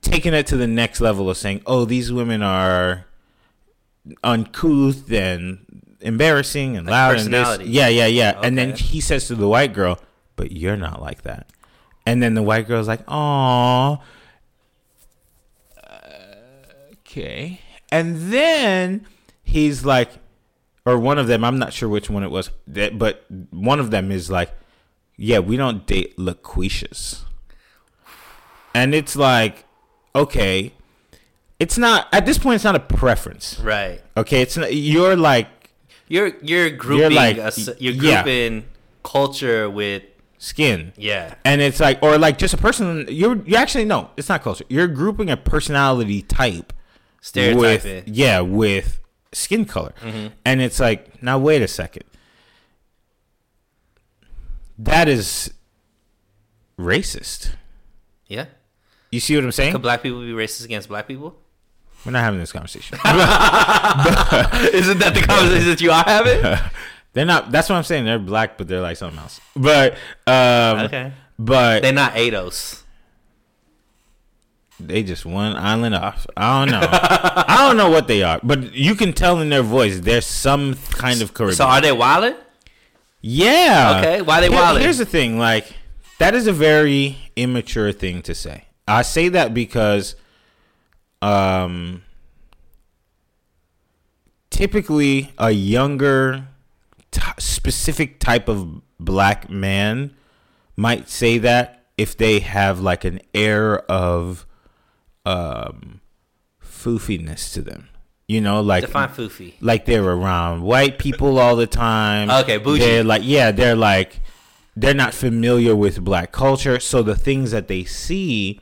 [0.00, 3.04] taking it to the next level of saying, "Oh, these women are
[4.22, 8.40] uncouth and embarrassing and loud and this." Yeah, yeah, yeah.
[8.42, 9.98] And then he says to the white girl,
[10.36, 11.48] "But you're not like that."
[12.06, 13.98] And then the white girl's like, "Aw."
[17.00, 17.60] Okay.
[17.90, 19.06] And then
[19.42, 20.10] he's like,
[20.84, 23.90] or one of them, I'm not sure which one it was, that, but one of
[23.90, 24.50] them is like,
[25.16, 27.22] yeah, we don't date LaQuishas.
[28.74, 29.64] And it's like,
[30.14, 30.72] okay,
[31.58, 33.58] it's not, at this point, it's not a preference.
[33.60, 34.02] Right.
[34.16, 34.42] Okay.
[34.42, 35.48] It's not, you're like
[36.08, 38.22] You're you're grouping like- a you're yeah.
[38.22, 38.64] grouping
[39.02, 40.02] culture with
[40.38, 40.92] skin.
[40.96, 41.34] yeah.
[41.44, 44.64] And it's like, or like just a person, you're, you actually, no, it's not culture.
[44.68, 46.72] You're grouping a personality type
[47.22, 48.04] Stereotyping.
[48.06, 49.00] with yeah with
[49.32, 50.28] skin color Mm-hmm.
[50.44, 52.04] and it's like now wait a second
[54.78, 55.52] that is
[56.78, 57.52] racist
[58.26, 58.46] yeah.
[59.10, 61.36] you see what i'm saying Could black people be racist against black people?
[62.04, 66.40] we're not having this conversation Isn't that the conversation that you are having?
[67.14, 69.94] they're not that's what i'm saying they're black but they're like something else but
[70.26, 71.12] um Okay.
[71.38, 72.82] but They're not ADOS.
[74.78, 78.74] they just one island off i don't know i don't know what they are but
[78.74, 81.56] you can tell in their voice there's some kind of Caribbean.
[81.56, 82.36] So are they wildin'?
[83.20, 83.98] Yeah.
[83.98, 84.80] Okay, why they Here- wildin'?
[84.80, 85.72] Here's the thing, like
[86.18, 88.64] that is a very immature thing to say.
[88.88, 90.14] I say that because
[91.22, 92.02] um
[94.50, 96.48] typically a younger
[97.10, 100.14] t- specific type of black man
[100.76, 104.46] might say that if they have like an air of
[105.24, 106.00] um
[106.62, 107.88] foofiness to them.
[108.28, 109.54] You know, like Define foofy.
[109.60, 112.28] like they're around white people all the time.
[112.28, 112.80] Okay, bougie.
[112.84, 114.20] They're like yeah, they're like
[114.74, 118.60] they're not familiar with black culture, so the things that they see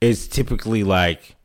[0.00, 1.36] is typically like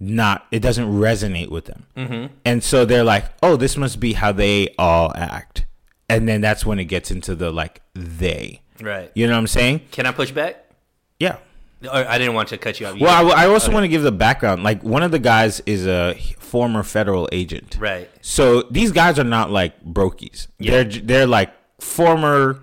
[0.00, 1.86] not it doesn't resonate with them.
[1.96, 2.34] Mm-hmm.
[2.46, 5.66] And so they're like, "Oh, this must be how they all act."
[6.08, 8.62] And then that's when it gets into the like they.
[8.80, 9.12] Right.
[9.14, 9.82] You know what I'm saying?
[9.90, 10.64] Can I push back?
[11.18, 11.36] Yeah.
[11.84, 12.96] Or I didn't want to cut you off.
[12.96, 14.62] You- Well, I, I also want to give the background.
[14.62, 17.76] Like one of the guys is a former federal agent.
[17.80, 18.10] right.
[18.20, 20.48] So these guys are not like brokies.
[20.58, 20.72] Yeah.
[20.82, 22.62] They're they're like former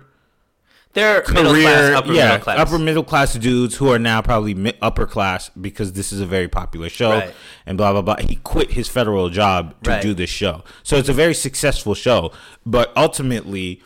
[0.92, 2.58] They're middle career, class, upper yeah, middle class.
[2.60, 6.26] upper middle class dudes who are now probably mi- upper class because this is a
[6.26, 7.34] very popular show Right.
[7.66, 8.16] and blah blah blah.
[8.20, 10.02] He quit his federal job to Right.
[10.02, 12.30] do this show, so it's a very successful show.
[12.64, 13.82] But ultimately,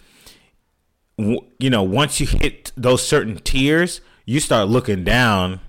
[1.19, 5.61] w- you know, once you hit those certain tiers, you start looking down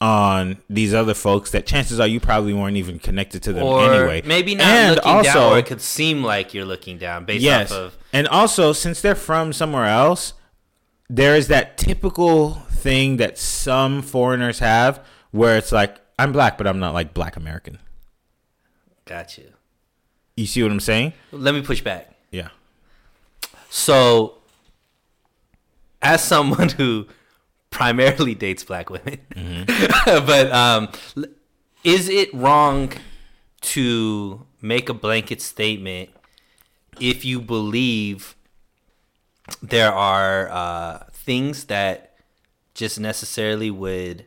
[0.00, 3.92] on these other folks that chances are you probably weren't even connected to them or
[3.92, 4.22] anyway.
[4.24, 7.42] maybe not and looking also, down, or it could seem like you're looking down based
[7.42, 7.98] yes, off of.
[8.12, 10.34] and also since they're from somewhere else,
[11.08, 16.66] there is that typical thing that some foreigners have where it's like I'm black, but
[16.66, 17.78] I'm not like black American.
[19.04, 19.52] Got you.
[20.36, 21.12] You see what I'm saying?
[21.32, 22.14] Let me push back.
[22.30, 22.48] Yeah.
[23.70, 24.38] So,
[26.02, 27.06] as someone who
[27.74, 29.18] primarily dates black women,
[30.06, 30.88] but um,
[31.82, 32.92] is it wrong
[33.60, 36.10] to make a blanket statement
[37.00, 38.34] if you believe
[39.62, 42.14] there are uh, things that
[42.74, 44.24] just necessarily would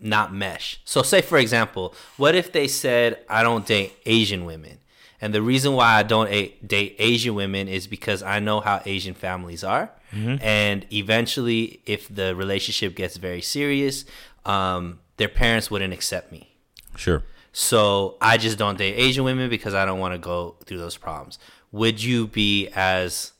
[0.00, 0.80] not mesh.
[0.84, 4.78] So, say for example, what if they said, I don't date Asian women?
[5.20, 8.82] And the reason why I don't a- date Asian women is because I know how
[8.84, 9.92] Asian families are.
[10.12, 14.04] And eventually, if the relationship gets very serious,
[14.44, 16.54] um, their parents wouldn't accept me.
[16.96, 17.22] Sure.
[17.52, 20.96] So I just don't date Asian women because I don't want to go through those
[20.96, 21.38] problems.
[21.70, 23.32] Would you be as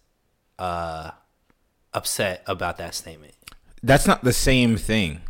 [0.58, 1.10] uh,
[1.92, 3.34] upset about that statement?
[3.82, 5.20] That's not the same thing.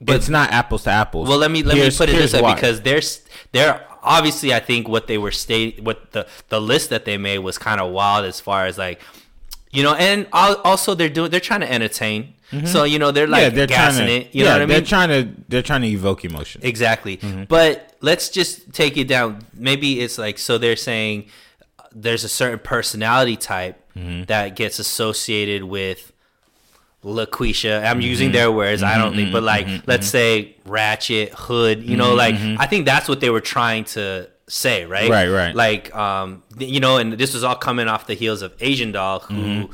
[0.00, 1.28] But it's not apples to apples.
[1.28, 3.22] Well, let me let Here's- me put it this way because there's
[3.52, 7.38] there obviously I think what they were state what the the list that they made
[7.38, 9.00] was kind of wild as far as like
[9.74, 12.34] you know, and also they're doing they're trying to entertain.
[12.66, 14.26] So you know they're like yeah, they're gassing trying to.
[14.28, 14.34] it.
[14.34, 15.42] You yeah, know what I they're trying to.
[15.48, 16.60] They're trying to evoke emotion.
[16.64, 17.16] Exactly.
[17.16, 17.44] Mm-hmm.
[17.48, 19.40] But let's just take it down.
[19.54, 21.26] Maybe it's like so they're saying
[21.92, 24.24] there's a certain personality type Mm-hmm.
[24.24, 26.12] that gets associated with
[27.04, 27.78] LaQuisha.
[27.84, 28.00] I'm Mm-hmm.
[28.00, 28.82] using their words.
[28.82, 33.08] I don't think, but like let's say ratchet, hood, you know, like I think that's
[33.08, 35.04] what they were trying to say, right?
[35.04, 35.12] Mm-hmm.
[35.12, 35.54] Right, right.
[35.54, 39.20] Like um you know, and this was all coming off the heels of Asian doll
[39.20, 39.72] who Mm-hmm.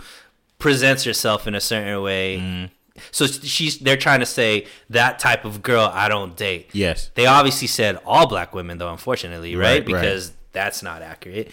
[0.59, 2.71] presents herself in a certain way.
[3.13, 6.69] So she's they're trying to say that type of girl I don't date.
[6.73, 7.11] Yes.
[7.15, 9.65] They obviously said all black women though, unfortunately, right?
[9.65, 9.87] Right, right.
[9.87, 11.51] because that's not accurate.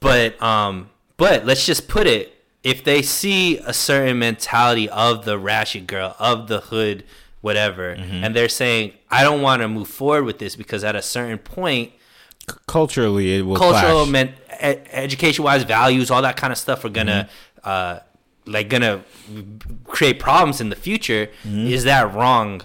[0.00, 0.88] But um
[1.18, 6.16] but let's just put it if they see a certain mentality of the ratchet girl,
[6.18, 7.04] of the hood,
[7.42, 8.24] whatever, Mm-hmm.
[8.24, 11.38] and they're saying, I don't want to move forward with this because at a certain
[11.38, 11.92] point,
[12.66, 14.28] Culturally, it will cultural, e-
[14.92, 17.28] education wise, values, all that kind of stuff are gonna,
[17.64, 17.68] Mm-hmm.
[17.68, 17.98] uh,
[18.46, 19.02] like, gonna
[19.84, 21.28] create problems in the future.
[21.44, 21.66] Mm-hmm.
[21.66, 22.62] Is that wrong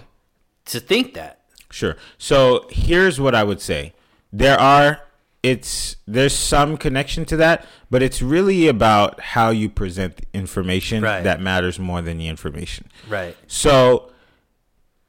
[0.66, 1.40] to think that?
[1.70, 1.96] Sure.
[2.18, 3.92] So here's what I would say.
[4.32, 5.00] There are
[5.42, 11.24] it's there's some connection to that, but it's really about how you present information Right.
[11.24, 12.88] that matters more than the information.
[13.08, 13.34] Right.
[13.48, 14.12] So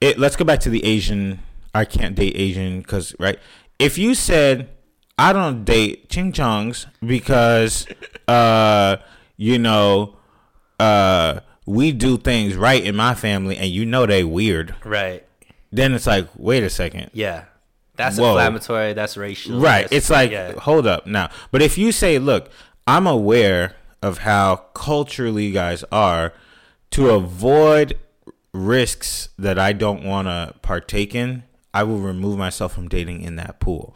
[0.01, 1.39] it let's go back to the Asian
[1.75, 3.37] I can't date Asian cuz right?
[3.83, 4.69] If you said
[5.17, 7.85] I don't date ching chongs because
[8.27, 8.97] uh
[9.37, 10.15] you know
[10.79, 15.25] uh we do things right in my family and you know they weird Right.
[15.71, 17.09] then it's like, wait a second.
[17.13, 17.45] Yeah.
[17.95, 18.29] That's Whoa.
[18.31, 18.93] inflammatory.
[18.93, 19.59] That's racial.
[19.59, 19.83] Right.
[19.83, 20.53] that's- It's like, yeah.
[20.59, 21.29] hold up now.
[21.51, 22.49] But if you say, look,
[22.87, 26.33] I'm aware of how culturally you guys are
[26.91, 27.97] to avoid
[28.51, 31.43] risks that I don't want to partake in,
[31.73, 33.95] I will remove myself from dating in that pool.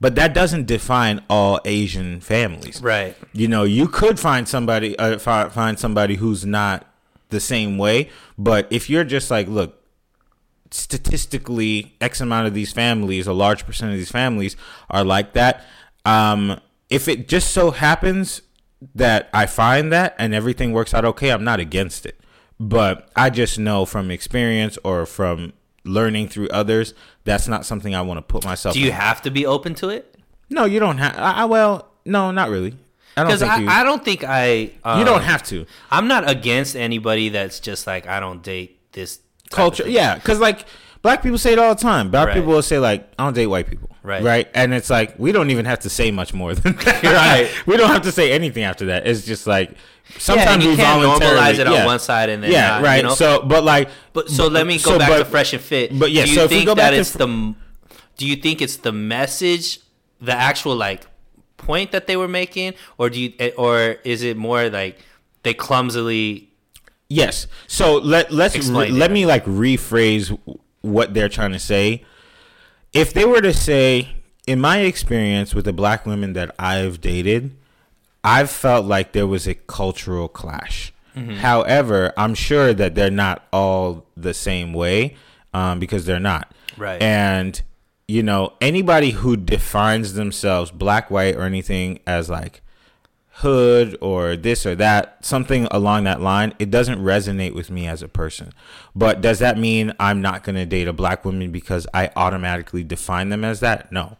[0.00, 2.80] But that doesn't define all Asian families.
[2.80, 3.14] Right.
[3.32, 6.86] You know, you could find somebody uh, find somebody who's not
[7.28, 8.08] the same way,
[8.38, 9.80] but if you're just like, look,
[10.70, 14.56] statistically x amount of these families a large percent of these families
[14.88, 15.64] are like that
[16.04, 18.42] um if it just so happens
[18.94, 22.20] that i find that and everything works out okay i'm not against it
[22.60, 25.52] but i just know from experience or from
[25.84, 26.92] learning through others
[27.24, 28.92] that's not something i want to put myself Do you in.
[28.92, 30.16] have to be open to it?
[30.50, 32.74] no you don't have I, I- well no not really
[33.16, 34.70] i don't Because think I, you, I don't think I.
[34.84, 38.78] Um, you don't have to I'm not against anybody that's just like I don't date
[38.92, 39.20] this
[39.50, 40.64] culture yeah because like
[41.02, 42.34] black people say it all the time black Right.
[42.36, 44.22] people will say like i don't date white people Right.
[44.22, 47.50] right and it's like we don't even have to say much more than that Right.
[47.66, 49.72] we don't have to say anything after that it's just like
[50.18, 51.86] sometimes you we normalize it on yeah.
[51.86, 53.14] one side and then yeah not, right You know?
[53.14, 55.98] so but like But so let me go so, back but- to fresh and fit.
[55.98, 57.54] but yeah, do you so if we think go back that to it's fr- the
[58.16, 59.80] do you think it's the message,
[60.20, 61.06] the actual like
[61.56, 64.98] point that they were making, or do you eh, or is it more like
[65.42, 66.50] they clumsily?
[67.08, 67.46] Yes.
[67.66, 70.36] So let let's Explain let me like rephrase
[70.82, 72.04] what they're trying to say.
[72.92, 74.08] If they were to say,
[74.46, 77.56] in my experience with the black women that I've dated,
[78.22, 80.92] I've felt like there was a cultural clash.
[81.16, 81.36] Mm-hmm.
[81.36, 85.16] However, I'm sure that they're not all the same way
[85.52, 86.52] um, because they're not.
[86.76, 87.02] Right.
[87.02, 87.60] And
[88.10, 92.60] you know, anybody who defines themselves black, white, or anything as like
[93.34, 98.02] hood or this or that, something along that line, it doesn't resonate with me as
[98.02, 98.52] a person.
[98.96, 102.82] But does that mean I'm not going to date a black woman because I automatically
[102.82, 103.92] define them as that?
[103.92, 104.16] No.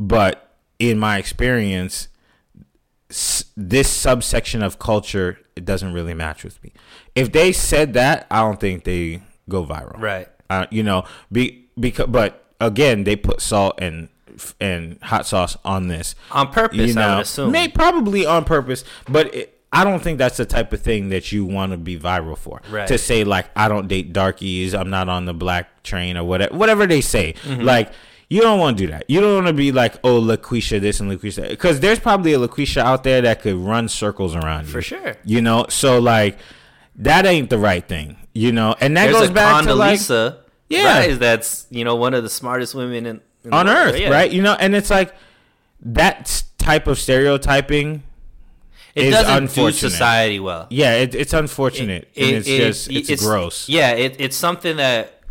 [0.00, 2.08] But in my experience,
[3.56, 6.72] this subsection of culture it doesn't really match with me.
[7.14, 10.00] If they said that, I don't think they go viral.
[10.00, 10.28] Right.
[10.48, 14.08] Uh, you know, be because but again, they put salt and
[14.60, 16.78] and hot sauce on this on purpose.
[16.78, 19.34] You know, I would assume, may probably on purpose, but.
[19.34, 22.38] It, I don't think that's the type of thing that you want to be viral
[22.38, 22.62] for.
[22.70, 22.88] Right.
[22.88, 26.56] To say like I don't date darkies, I'm not on the black train or whatever
[26.56, 27.34] whatever they say.
[27.42, 27.64] Mm-hmm.
[27.64, 27.92] Like
[28.30, 29.04] you don't want to do that.
[29.08, 32.38] You don't want to be like, oh, LaQuisha this and LaQuisha because there's probably a
[32.38, 34.72] LaQuisha out there that could run circles around you.
[34.72, 35.16] For sure.
[35.24, 36.38] You know, so like
[36.96, 38.16] that ain't the right thing.
[38.34, 40.00] You know, and that there's goes back to like,
[40.68, 44.10] yeah, right, that's you know one of the smartest women in, in on earth, yeah.
[44.10, 44.30] right?
[44.30, 45.14] You know, and it's like
[45.80, 48.02] that type of stereotyping.
[48.94, 50.66] It doesn't do society well.
[50.70, 53.68] Yeah, it, it's unfortunate, it, and it's it, just it's, it's, gross.
[53.68, 55.22] Yeah, it's something that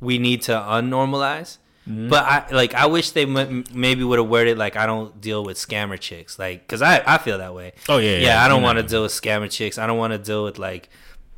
[0.00, 1.58] we need to unnormalize
[1.88, 2.08] Mm-hmm.
[2.08, 5.44] But I like I wish they m- maybe would have worded like I don't deal
[5.44, 7.74] with scammer chicks like because I I feel that way.
[7.88, 8.18] Oh yeah, yeah.
[8.18, 9.78] yeah I don't want to deal with scammer chicks.
[9.78, 10.88] I don't want to deal with like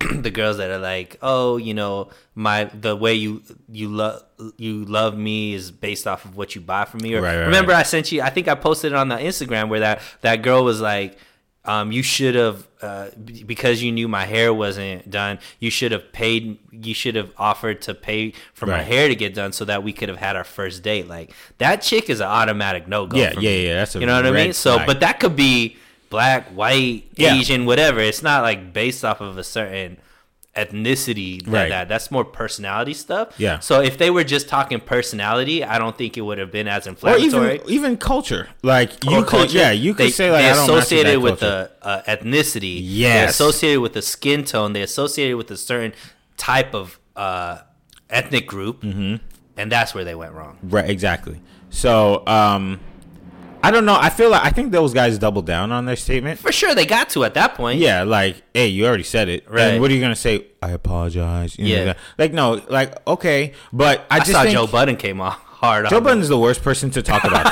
[0.10, 4.22] the girls that are like oh you know my the way you you love
[4.56, 7.14] you love me is based off of what you buy from me.
[7.14, 7.80] Or right, right, remember right.
[7.80, 10.64] I sent you I think I posted it on the Instagram where that that girl
[10.64, 11.18] was like
[11.64, 13.10] um, you should have uh,
[13.46, 15.38] because you knew my hair wasn't done.
[15.58, 16.58] You should have paid.
[16.70, 18.78] You should have offered to pay for right.
[18.78, 21.08] my hair to get done so that we could have had our first date.
[21.08, 23.18] Like that chick is an automatic no go.
[23.18, 23.66] Yeah, yeah, me.
[23.66, 23.74] yeah.
[23.74, 24.52] That's you know what I mean.
[24.52, 25.76] So, but that could be
[26.10, 27.34] black, white, yeah.
[27.34, 28.00] Asian, whatever.
[28.00, 29.98] It's not like based off of a certain
[30.58, 31.68] ethnicity that, right.
[31.68, 31.88] that.
[31.88, 33.34] That's more personality stuff.
[33.38, 33.60] Yeah.
[33.60, 36.86] So if they were just talking personality i don't think it would have been as
[36.86, 38.48] inflammatory or even, even culture.
[38.62, 42.02] Like you could culture, yeah you could they, say like they associated with the uh,
[42.02, 42.78] ethnicity.
[42.82, 44.72] Yeah associated with the skin tone.
[44.72, 45.92] They associated with a certain
[46.36, 47.58] type of uh,
[48.10, 48.82] ethnic group.
[48.82, 49.16] Mm-hmm.
[49.56, 50.58] and that's where they went wrong.
[50.62, 51.40] Right exactly.
[51.70, 52.80] So um
[53.62, 53.96] I don't know.
[53.98, 56.38] I feel like I think those guys doubled down on their statement.
[56.38, 57.78] For sure, they got to at that point.
[57.78, 59.48] Yeah, like, hey, you already said it.
[59.50, 59.62] Right.
[59.62, 60.46] And what are you gonna say?
[60.62, 61.58] I apologize.
[61.58, 61.94] You yeah.
[62.18, 65.88] Like, no, like, okay, but I, I just saw think Joe Budden came off hard.
[65.88, 67.44] Joe Budden is the worst person to talk about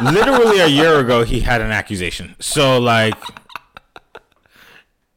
[0.00, 0.12] this.
[0.14, 2.36] Literally a year ago, he had an accusation.
[2.38, 3.14] So like,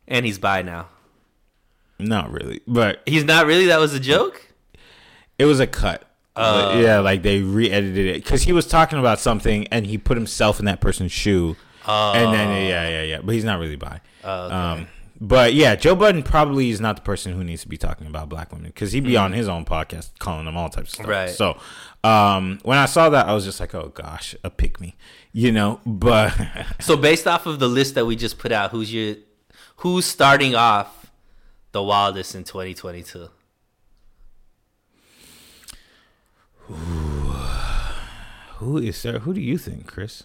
[0.08, 0.88] and he's by now.
[2.00, 3.66] Not really, but he's not really.
[3.66, 4.54] That was a joke.
[5.38, 6.09] It was a cut.
[6.40, 10.16] Uh, yeah, like they re-edited it because he was talking about something and he put
[10.16, 13.20] himself in that person's shoe, uh, and then yeah, yeah, yeah.
[13.22, 14.00] But he's not really bi.
[14.24, 14.56] Oh, okay.
[14.56, 14.88] Um,
[15.22, 18.30] but yeah, Joe Budden probably is not the person who needs to be talking about
[18.30, 19.22] black women because he'd be mm.
[19.22, 21.08] on his own podcast calling them all types of stuff.
[21.08, 21.30] Right.
[21.30, 21.58] So
[22.04, 24.96] um, when I saw that, I was just like, oh gosh, a pick me,
[25.34, 25.82] you know.
[25.86, 26.34] But
[26.80, 29.18] so based off of the list that we just put out, who's your
[29.78, 31.12] who's starting off
[31.74, 33.30] the wildest in 2022?
[36.70, 36.76] Ooh.
[38.58, 39.20] Who is there?
[39.20, 40.24] Who do you think, Chris?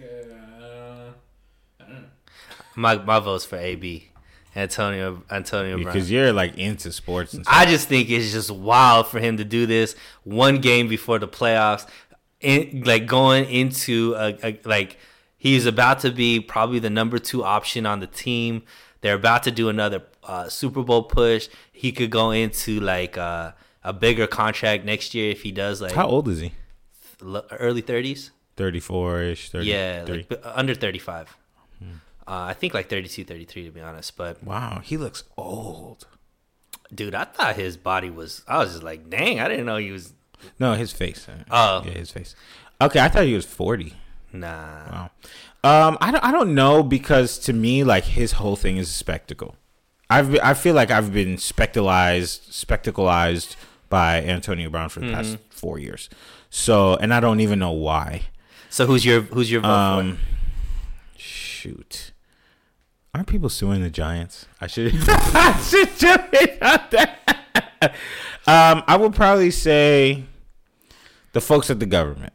[0.00, 1.12] Uh,
[2.74, 4.10] my my vote's for AB.
[4.56, 5.92] Antonio Antonio Brown.
[5.92, 7.56] Because you're like into sports and stuff.
[7.56, 11.28] I just think it's just wild for him to do this one game before the
[11.28, 11.86] playoffs,
[12.40, 14.98] in, like going into a, a like
[15.36, 18.62] he's about to be probably the number two option on the team.
[19.00, 21.48] They're about to do another uh, Super Bowl push.
[21.72, 23.52] He could go into like uh,
[23.84, 25.92] a bigger contract next year if he does like.
[25.92, 26.52] How old is he?
[27.22, 28.30] Early thirties.
[28.56, 29.52] Thirty four ish.
[29.54, 31.36] Yeah, like under thirty five.
[31.78, 31.96] Hmm.
[32.26, 34.16] Uh, I think like 32, 33 to be honest.
[34.16, 36.06] But wow, he looks old.
[36.94, 38.42] Dude, I thought his body was.
[38.48, 40.12] I was just like, dang, I didn't know he was.
[40.58, 41.26] No, his face.
[41.50, 42.34] Oh, yeah, his face.
[42.80, 43.94] Okay, I thought he was forty.
[44.32, 44.48] Nah.
[44.90, 45.10] Wow.
[45.62, 48.92] Um, I don't, I don't know because to me, like his whole thing is a
[48.92, 49.56] spectacle.
[50.10, 53.56] I've I feel like I've been spectacleized, spectacleized
[53.88, 55.14] by Antonio Brown for the mm-hmm.
[55.14, 56.08] past four years.
[56.50, 58.22] So, and I don't even know why.
[58.70, 61.18] So who's your who's your vote um, for?
[61.18, 62.12] Shoot.
[63.14, 64.46] Aren't people suing the Giants?
[64.60, 67.16] I should I should jump out there.
[68.46, 70.24] Um, I would probably say
[71.32, 72.32] the folks at the government.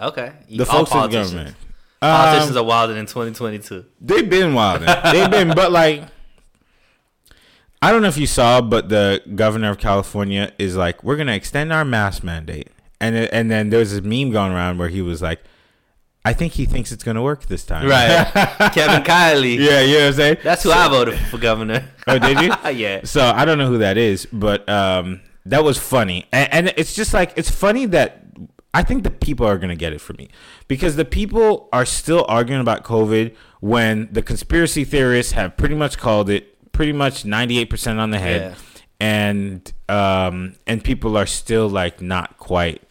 [0.00, 0.32] Okay.
[0.50, 1.56] The folks at the government.
[2.00, 3.84] Politicians um, are wilding in 2022.
[4.00, 4.88] They've been wilding.
[5.12, 6.02] they've been, but like
[7.82, 11.34] I don't know if you saw, but the governor of California is like, we're gonna
[11.34, 12.68] extend our mask mandate,
[13.00, 15.40] and and then there's this meme going around where he was like,
[16.24, 17.88] I think he thinks it's gonna work this time.
[17.88, 18.24] Right,
[18.72, 19.58] Kevin Kiley.
[19.58, 20.36] Yeah, you know what I'm saying.
[20.44, 21.88] That's who so, I voted for governor.
[22.06, 22.52] oh, did you?
[22.70, 23.00] yeah.
[23.02, 26.94] So I don't know who that is, but um, that was funny, and, and it's
[26.94, 28.22] just like it's funny that
[28.72, 30.30] I think the people are gonna get it for me
[30.68, 35.98] because the people are still arguing about COVID when the conspiracy theorists have pretty much
[35.98, 36.51] called it
[36.82, 38.82] pretty much ninety eight percent on the head, Yeah.
[38.98, 42.82] and um and people are still like not quite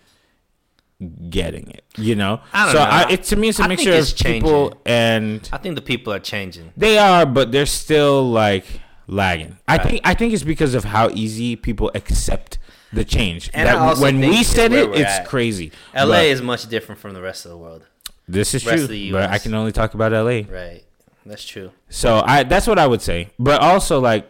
[1.29, 1.83] getting it.
[1.97, 2.89] You know, I don't so know.
[2.89, 5.81] I, it to me it's a I mixture of it's people and I think the
[5.81, 6.71] people are changing.
[6.77, 8.65] they are, but they're still like
[9.07, 9.57] lagging.
[9.67, 12.59] I think I think it's because of how easy people accept
[12.93, 13.49] the change.
[13.53, 15.27] And that when we said it, it's at.
[15.27, 15.71] crazy.
[15.95, 17.83] LA But is much different from the rest of the world.
[18.27, 20.43] this is true, but I can only talk about LA.
[20.49, 20.83] Right.
[21.25, 21.71] That's true.
[21.89, 23.29] So I that's what I would say.
[23.37, 24.29] But also like,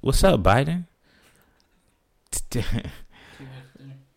[0.00, 0.84] what's up, Biden?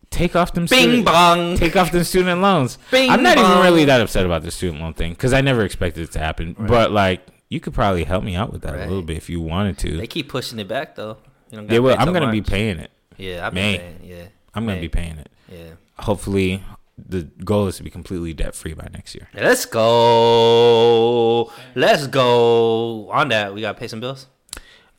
[0.10, 0.66] Take off them.
[0.66, 1.56] Bing student- bong.
[1.56, 2.78] Take off them student loans.
[2.92, 5.64] Bing I'm not even really that upset about the student loan thing because I never
[5.64, 6.56] expected it to happen.
[6.60, 6.68] Right.
[6.68, 9.40] But like, you could probably help me out with that a little bit if you
[9.40, 9.98] wanted to.
[9.98, 11.18] They keep pushing it back though.
[11.50, 11.96] They will.
[11.98, 12.92] I'm gonna be paying it.
[13.18, 13.78] Yeah, May.
[13.78, 14.00] been paying.
[14.04, 15.30] Yeah, I'm gonna be paying it.
[15.50, 15.72] Yeah.
[16.00, 16.64] Hopefully,
[17.08, 19.28] the goal is to be completely debt free by next year.
[19.34, 21.52] Let's go.
[21.76, 23.10] Let's go.
[23.12, 24.28] On that, we gotta pay some bills.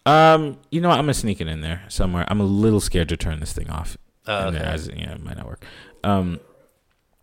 [0.04, 0.98] Um, you know what?
[0.98, 2.24] I'm gonna sneak it in there somewhere.
[2.28, 3.96] I'm a little scared to turn this thing off.
[4.26, 4.64] And okay.
[4.64, 5.64] as know, it might not work.
[6.04, 6.40] Um,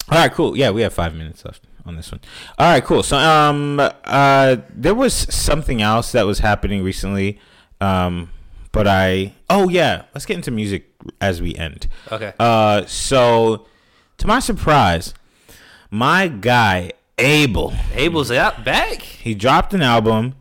[0.09, 0.57] all right, cool.
[0.57, 2.21] Yeah, we have five minutes left on this one.
[2.57, 3.03] All right, cool.
[3.03, 7.39] So, um, uh, there was something else that was happening recently.
[7.79, 8.31] Um,
[8.71, 9.33] but I.
[9.49, 10.89] Oh yeah, let's get into music
[11.21, 11.87] as we end.
[12.11, 12.33] Okay.
[12.39, 13.65] Uh, so
[14.19, 15.13] to my surprise,
[15.89, 19.01] my guy Abel, Abel's out back.
[19.01, 20.35] he dropped an album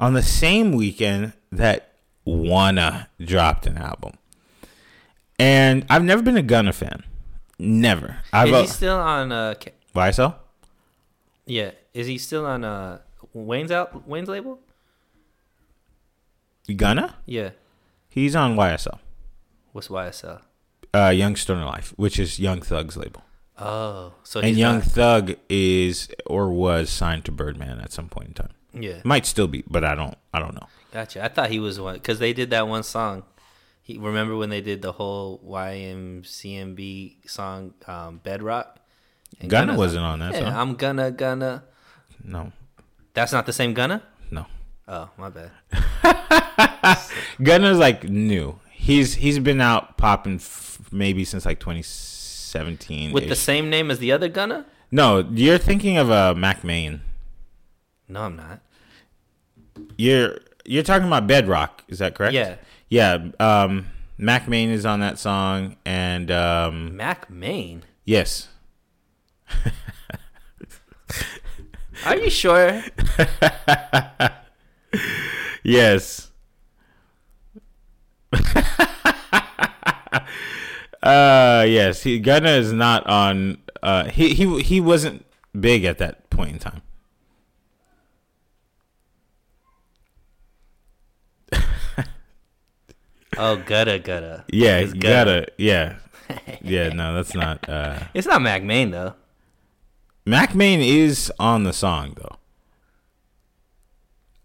[0.00, 1.90] on the same weekend that
[2.24, 4.12] Wanna dropped an album.
[5.38, 7.02] And I've never been a Gunna fan.
[7.58, 8.18] Never.
[8.32, 9.30] I've Is he still on?
[9.30, 9.54] Uh,
[9.94, 10.34] YSL?
[11.46, 11.72] yeah.
[11.92, 12.64] Is he still on?
[12.64, 12.98] Uh,
[13.34, 14.08] Wayne's out.
[14.08, 14.58] Wayne's label.
[16.76, 17.16] Gunna?
[17.26, 17.50] Yeah.
[18.08, 18.98] He's on YSL.
[19.72, 20.40] What's YSL?
[20.94, 23.22] Uh, Young Stoner Life, which is Young Thug's label.
[23.58, 28.28] Oh, so and Young not- Thug is or was signed to Birdman at some point
[28.28, 28.50] in time.
[28.72, 29.00] yeah.
[29.04, 30.66] Might still be, but I don't I don't know.
[30.92, 31.24] Gotcha.
[31.24, 33.24] I thought he was one because they did that one song.
[33.82, 38.78] He remember when they did the whole YMCMB song um, Bedrock.
[39.40, 40.52] And Gunna Gunna's wasn't on that Yeah, song.
[40.54, 41.64] I'm gonna gonna.
[42.22, 42.52] No.
[43.14, 44.02] That's not the same Gunna.
[44.30, 44.46] No.
[44.88, 45.50] Oh, my bad.
[47.42, 48.58] Gunna's like new.
[48.84, 53.12] He's he's been out popping f- maybe since like 2017.
[53.12, 54.66] With the same name as the other Gunna?
[54.90, 57.00] no, you're thinking of uh, Mack Maine.
[58.08, 58.60] No, I'm not.
[59.96, 61.82] You're you're talking about Bedrock.
[61.88, 62.34] Is that correct?
[62.34, 62.56] Yeah.
[62.90, 63.28] Yeah.
[63.40, 63.86] Um,
[64.18, 67.84] Mack Maine is on that song, and um, Mack Maine.
[68.04, 68.48] yes,
[72.04, 72.82] Are you sure?
[75.62, 76.30] yes.
[81.02, 83.58] uh yes, he Gunna is not on.
[83.82, 85.24] Uh, he he he wasn't
[85.58, 86.82] big at that point in time.
[93.36, 94.44] Oh, Gudda Gudda.
[94.48, 95.46] Yeah, It's Gudda.
[95.58, 95.96] Yeah,
[96.62, 96.90] yeah.
[96.90, 97.68] No, that's not.
[97.68, 99.14] uh It's not Mack Maine though.
[100.24, 102.36] Mack Maine is on the song though.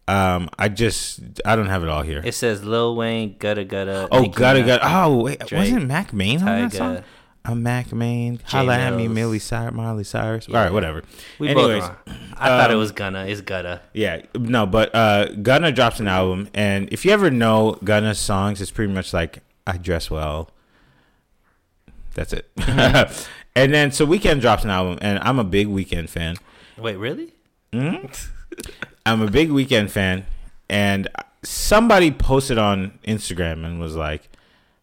[0.10, 2.22] Um, I just I don't have it all here.
[2.26, 4.08] It says Lil Wayne, Gudda Gudda.
[4.12, 6.78] oh, Nicki gotta Oh, wait, Drake, wasn't Mack Maine on that Tyga.
[6.78, 7.04] song?
[7.46, 9.16] A Mack Maine, holla at me, Mills.
[9.16, 10.48] Millie Cyrus, Miley Cyrus.
[10.48, 11.04] All right, whatever.
[11.38, 12.18] We Anyways, both wrong.
[12.34, 13.26] I thought it um, was Gunna.
[13.28, 13.82] It's Gudda.
[13.94, 18.62] Yeah, no, but uh, Gunna drops an album, and if you ever know Gunna's songs,
[18.62, 20.50] it's pretty much like "I Dress Well."
[22.16, 22.50] That's it.
[23.56, 26.36] and then so Weeknd drops an album, and I'm a big Weeknd fan.
[26.78, 27.34] Wait, really?
[29.12, 30.26] I'm a big Weeknd fan,
[30.70, 31.08] and
[31.44, 34.30] somebody posted on Instagram and was like,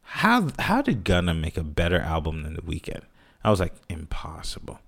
[0.03, 3.03] "How how did Gunna make a better album than The Weeknd?"
[3.45, 4.81] I was like, "Impossible."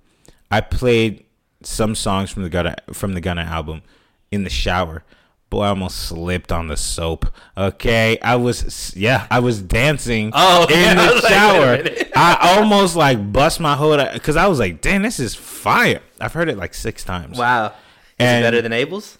[0.51, 1.24] I played
[1.62, 3.82] some songs from the Gunna from the Gunna album
[4.30, 5.05] in the shower.
[5.51, 7.24] Boy, I almost slipped on the soap.
[7.57, 11.76] Okay, I was yeah, I was dancing Oh, in yeah, I the like, shower.
[11.78, 12.12] minute.
[12.14, 16.32] I almost like bust my hood because I was like, "Damn, this is fire!" I've
[16.34, 17.39] heard it like six times.
[17.39, 17.68] Wow.
[17.68, 17.72] Is
[18.18, 19.16] And- it better than Abel's?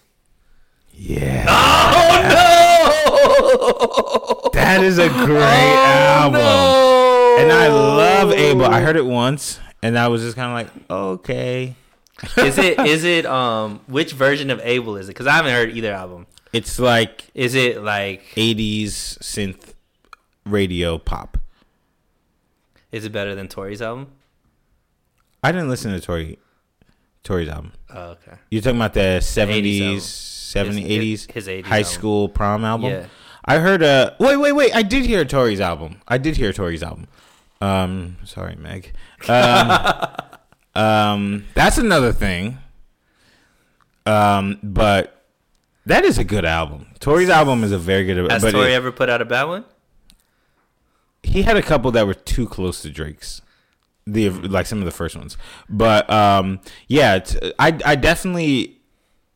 [1.01, 1.45] Yeah.
[1.47, 2.21] Oh
[4.43, 4.49] no!
[4.53, 6.41] That is a great Oh, album.
[6.41, 7.37] no!
[7.39, 8.65] And I love Abel.
[8.65, 11.75] I heard it once and I was just kind of like, okay.
[12.37, 15.11] is it is it um which version of Abel is it?
[15.13, 16.27] Because I haven't heard either album.
[16.51, 19.73] It's like Is it like 80s synth
[20.45, 21.37] radio pop.
[22.91, 24.07] is it better than Tory's album?
[25.43, 26.37] I didn't listen to Tory
[27.23, 27.71] Tory's album.
[27.93, 28.33] Oh, okay.
[28.51, 29.99] You're talking about the 70s, album.
[30.53, 31.91] 70s, His- 80s, his 80s high album.
[31.91, 32.89] school prom album.
[32.91, 33.05] Yeah.
[33.45, 34.75] I heard uh wait, wait, wait.
[34.75, 36.01] I did hear Tory's album.
[36.07, 37.07] I did hear Tory's album.
[37.61, 38.93] Um, sorry, Meg.
[39.27, 40.05] Um,
[40.81, 42.57] um, that's another thing.
[44.05, 45.25] Um, but
[45.85, 46.87] that is a good album.
[46.99, 48.31] Tory's album is a very good.
[48.31, 49.65] Has but Tory it- ever put out a bad one?
[51.21, 53.41] he had a couple that were too close to Drake's.
[54.07, 55.37] The like some of the first ones,
[55.69, 58.79] but um, yeah, it's, I I definitely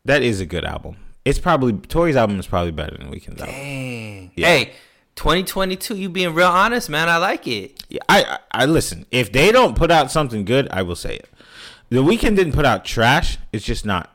[0.05, 0.95] that is a good album.
[1.25, 3.55] It's probably Tory's album is probably better than Weeknd's album.
[3.55, 4.31] Dang.
[4.35, 4.47] Yeah.
[4.47, 4.65] Hey,
[5.15, 7.07] 2022, you being real honest, man.
[7.09, 7.83] I like it.
[7.89, 9.05] Yeah, I, I I listen.
[9.11, 11.29] If they don't put out something good, I will say it.
[11.89, 13.37] The Weeknd didn't put out trash.
[13.51, 14.13] It's just not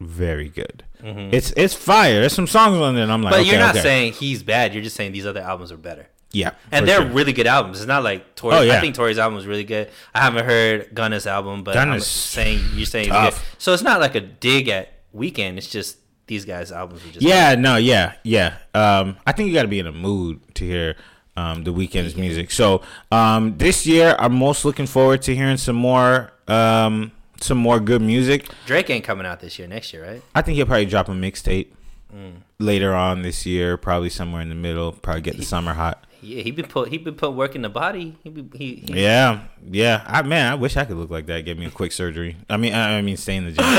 [0.00, 0.84] very good.
[1.02, 2.20] It's it's fire.
[2.20, 3.40] There's some songs on there, and I'm like, Mm-hmm.
[3.42, 3.82] But okay, you're not okay.
[3.82, 4.74] saying he's bad.
[4.74, 6.08] You're just saying these other albums are better.
[6.32, 7.10] yeah, And they're sure.
[7.10, 7.78] really good albums.
[7.78, 8.54] It's not like Tory.
[8.56, 8.76] Oh, yeah.
[8.76, 9.90] I think Tory's album was really good.
[10.14, 13.44] I haven't heard Gunna's album, but I'm saying you're saying it's good.
[13.58, 15.56] So it's not like a dig at Weeknd.
[15.56, 15.96] It's just
[16.30, 18.58] these guys' albums are just Yeah, no, yeah, yeah.
[18.72, 20.94] Um, I think you got to be in a mood to hear
[21.36, 22.52] um, the Weeknd's music.
[22.52, 27.10] So um, this year, I'm most looking forward to hearing some more, um,
[27.40, 28.48] some more good music.
[28.64, 29.66] Drake ain't coming out this year.
[29.66, 30.22] Next year, right?
[30.34, 31.68] I think he'll probably drop a mixtape
[32.14, 32.38] Mm.
[32.58, 34.90] later on this year, probably somewhere in the middle.
[34.90, 36.04] Probably get the summer hot.
[36.20, 38.16] Yeah, he been put he been put work in the body.
[38.24, 40.02] He be, he, he Yeah, yeah.
[40.06, 41.44] I man, I wish I could look like that.
[41.44, 42.36] Get me a quick surgery.
[42.48, 43.64] I mean, I, I mean, stay in the gym.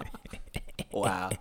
[0.93, 1.29] wow.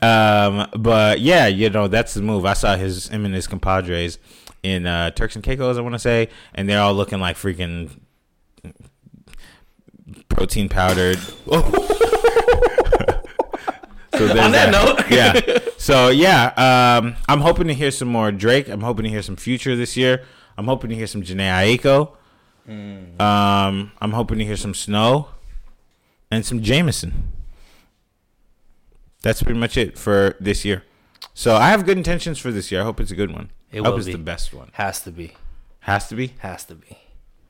[0.00, 2.44] Um, but yeah, you know that's the move.
[2.44, 4.18] I saw his him and his compadres
[4.62, 7.90] in uh, Turks and Caicos, I want to say, and they're all looking like freaking
[10.28, 11.18] protein powdered.
[11.48, 11.58] so
[14.30, 15.10] On that note.
[15.10, 15.58] yeah.
[15.78, 18.68] So yeah, um, I'm hoping to hear some more Drake.
[18.68, 20.24] I'm hoping to hear some Future this year.
[20.56, 22.14] I'm hoping to hear some Jhené Aiko.
[23.20, 25.28] Um, I'm hoping to hear some Snow
[26.30, 27.32] and some Jameson
[29.28, 30.84] that's pretty much it for this year.
[31.34, 32.80] So I have good intentions for this year.
[32.80, 33.50] I hope it's a good one.
[33.70, 34.12] It I hope will it's be.
[34.12, 34.70] the best one.
[34.72, 35.34] Has to be.
[35.80, 36.32] Has to be.
[36.38, 36.96] Has to be.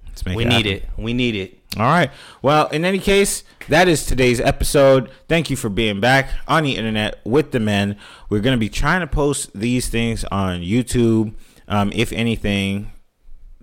[0.09, 0.85] Let's make We it need it.
[0.97, 1.61] We need it.
[1.76, 2.11] All right.
[2.43, 5.09] Well, in any case, that is today's episode.
[5.29, 7.97] Thank you for being back on the internet with the men.
[8.29, 11.35] We're going to be trying to post these things on YouTube.
[11.68, 12.91] Um, if anything,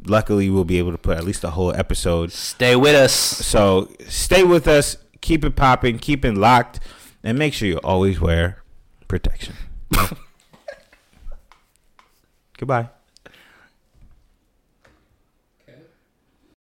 [0.05, 2.31] luckily we'll be able to put at least a whole episode.
[2.31, 3.11] Stay with us.
[3.11, 4.95] So stay with us.
[5.19, 5.99] Keep it popping.
[5.99, 6.79] Keep it locked.
[7.25, 8.61] And make sure you always wear
[9.07, 9.55] protection.
[12.57, 12.89] Goodbye.